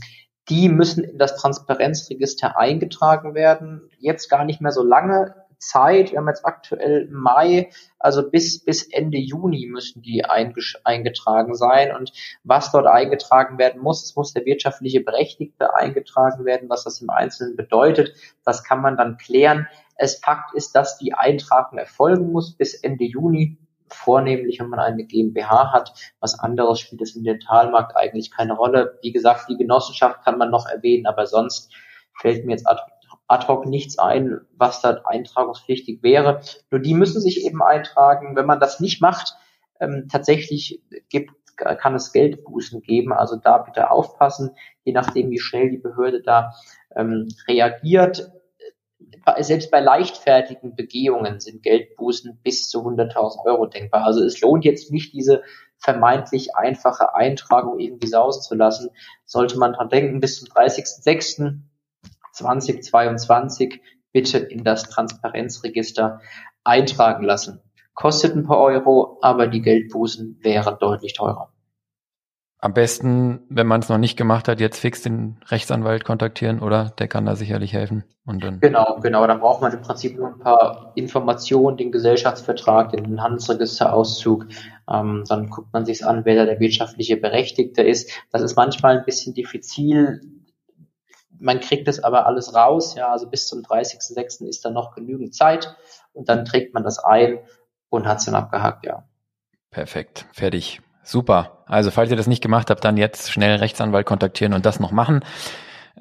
[0.50, 3.90] die müssen in das Transparenzregister eingetragen werden.
[3.98, 6.12] Jetzt gar nicht mehr so lange Zeit.
[6.12, 7.70] Wir haben jetzt aktuell Mai,
[8.00, 11.96] also bis, bis Ende Juni müssen die eingetragen sein.
[11.96, 12.12] Und
[12.44, 16.70] was dort eingetragen werden muss, es muss der wirtschaftliche Berechtigte eingetragen werden.
[16.70, 18.14] Was das im Einzelnen bedeutet,
[18.46, 19.68] das kann man dann klären.
[19.98, 23.58] Es Fakt ist, dass die Eintragung erfolgen muss bis Ende Juni
[23.90, 25.94] vornehmlich, wenn man eine GmbH hat.
[26.20, 29.00] Was anderes spielt es im Dentalmarkt eigentlich keine Rolle.
[29.02, 31.72] Wie gesagt, die Genossenschaft kann man noch erwähnen, aber sonst
[32.14, 32.82] fällt mir jetzt ad
[33.30, 36.42] ad hoc nichts ein, was da eintragungspflichtig wäre.
[36.72, 38.36] Nur die müssen sich eben eintragen.
[38.36, 39.36] Wenn man das nicht macht,
[39.80, 43.12] ähm, tatsächlich gibt, kann es Geldbußen geben.
[43.12, 44.52] Also da bitte aufpassen,
[44.84, 46.54] je nachdem, wie schnell die Behörde da
[46.96, 48.32] ähm, reagiert.
[49.40, 54.06] Selbst bei leichtfertigen Begehungen sind Geldbußen bis zu 100.000 Euro denkbar.
[54.06, 55.44] Also es lohnt jetzt nicht, diese
[55.78, 58.90] vermeintlich einfache Eintragung irgendwie sausen zu lassen.
[59.26, 61.60] Sollte man dran denken, bis zum 30.06
[62.34, 63.82] 2022
[64.12, 66.22] bitte in das Transparenzregister
[66.64, 67.62] eintragen lassen.
[67.94, 71.52] Kostet ein paar Euro, aber die Geldbußen wären deutlich teurer.
[72.60, 76.92] Am besten, wenn man es noch nicht gemacht hat, jetzt fix den Rechtsanwalt kontaktieren, oder?
[76.98, 78.04] Der kann da sicherlich helfen.
[78.26, 79.28] Und dann genau, genau.
[79.28, 84.48] Dann braucht man im Prinzip nur ein paar Informationen, den Gesellschaftsvertrag, den Handelsregisterauszug.
[84.90, 88.12] Ähm, dann guckt man sich an, wer da der wirtschaftliche Berechtigte ist.
[88.32, 90.22] Das ist manchmal ein bisschen diffizil
[91.40, 94.48] man kriegt das aber alles raus, ja, also bis zum 30.06.
[94.48, 95.76] ist da noch genügend Zeit
[96.14, 97.40] und dann trägt man das ein
[97.90, 99.08] und hat es dann abgehakt, ja.
[99.70, 100.82] Perfekt, fertig.
[101.08, 101.64] Super.
[101.68, 104.92] Also falls ihr das nicht gemacht habt, dann jetzt schnell Rechtsanwalt kontaktieren und das noch
[104.92, 105.24] machen.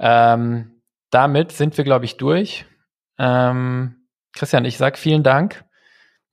[0.01, 2.67] Ähm, damit sind wir, glaube ich, durch.
[3.17, 5.65] Ähm, Christian, ich sag vielen Dank.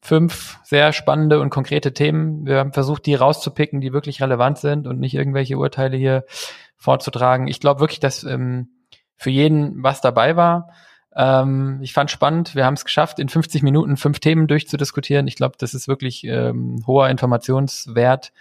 [0.02, 2.48] Fünf sehr spannende und konkrete Themen.
[2.48, 6.26] Wir haben versucht, die rauszupicken, die wirklich relevant sind und nicht irgendwelche Urteile hier
[6.76, 7.48] vorzutragen.
[7.48, 8.70] Ich glaube wirklich, dass ähm,
[9.18, 10.72] für jeden was dabei war.
[11.16, 15.28] Ähm, ich fand spannend, wir haben es geschafft, in 50 Minuten fünf Themen durchzudiskutieren.
[15.28, 18.34] Ich glaube, das ist wirklich ähm, hoher Informationswert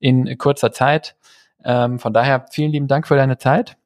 [0.00, 1.16] in kurzer Zeit.
[1.64, 3.78] Ähm, von daher vielen lieben Dank für deine Zeit.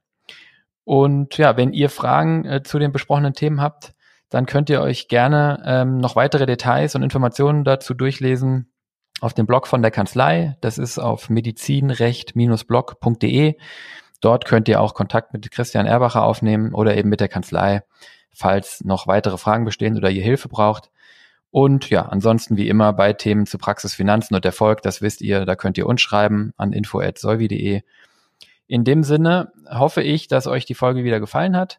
[0.85, 3.95] Und ja, wenn ihr Fragen äh, zu den besprochenen Themen habt,
[4.29, 8.69] dann könnt ihr euch gerne ähm, noch weitere Details und Informationen dazu durchlesen
[9.21, 10.57] auf dem Blog von der Kanzlei.
[10.61, 13.57] Das ist auf medizinrecht-blog.de.
[14.21, 17.83] Dort könnt ihr auch Kontakt mit Christian Erbacher aufnehmen oder eben mit der Kanzlei,
[18.33, 20.91] falls noch weitere Fragen bestehen oder ihr Hilfe braucht.
[21.53, 25.45] Und ja, ansonsten wie immer bei Themen zu Praxis, Finanzen und Erfolg, das wisst ihr,
[25.45, 27.83] da könnt ihr uns schreiben an info.solvi.de.
[28.67, 31.79] In dem Sinne hoffe ich, dass euch die Folge wieder gefallen hat.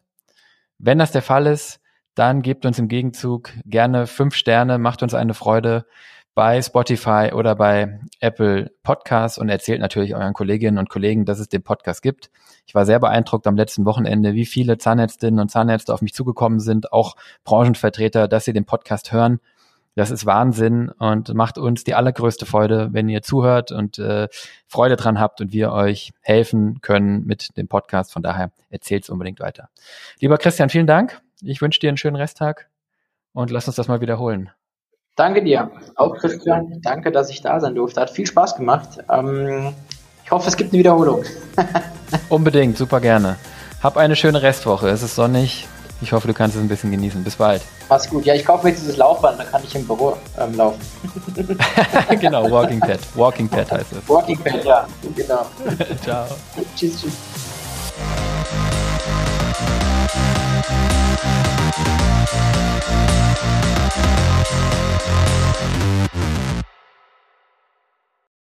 [0.78, 1.80] Wenn das der Fall ist,
[2.14, 5.86] dann gebt uns im Gegenzug gerne fünf Sterne, macht uns eine Freude
[6.36, 11.48] bei Spotify oder bei Apple Podcasts und erzählt natürlich euren Kolleginnen und Kollegen, dass es
[11.48, 12.30] den Podcast gibt.
[12.66, 16.60] Ich war sehr beeindruckt am letzten Wochenende, wie viele Zahnärztinnen und Zahnärzte auf mich zugekommen
[16.60, 19.40] sind, auch Branchenvertreter, dass sie den Podcast hören.
[19.96, 24.28] Das ist Wahnsinn und macht uns die allergrößte Freude, wenn ihr zuhört und äh,
[24.66, 28.12] Freude dran habt und wir euch helfen können mit dem Podcast.
[28.12, 29.68] Von daher erzählt es unbedingt weiter.
[30.18, 31.20] Lieber Christian, vielen Dank.
[31.42, 32.68] Ich wünsche dir einen schönen Resttag
[33.32, 34.50] und lass uns das mal wiederholen.
[35.16, 35.70] Danke dir.
[35.94, 38.00] Auch Christian, danke, dass ich da sein durfte.
[38.00, 38.98] Hat viel Spaß gemacht.
[39.08, 39.74] Ähm,
[40.24, 41.22] ich hoffe, es gibt eine Wiederholung.
[42.28, 43.36] Unbedingt, super gerne.
[43.80, 44.88] Hab eine schöne Restwoche.
[44.88, 45.68] Es ist sonnig.
[46.04, 47.24] Ich hoffe, du kannst es ein bisschen genießen.
[47.24, 47.62] Bis bald.
[47.88, 48.26] Mach's gut.
[48.26, 50.78] Ja, ich kaufe mir jetzt dieses Laufband, dann kann ich im Büro ähm, laufen.
[52.20, 53.00] genau, Walking Pad.
[53.14, 54.06] Walking Pad heißt es.
[54.06, 54.86] Walking Pad, ja,
[55.16, 55.46] genau.
[56.04, 56.26] Ciao.
[56.76, 57.12] tschüss, tschüss.
[61.76, 62.63] Thank you.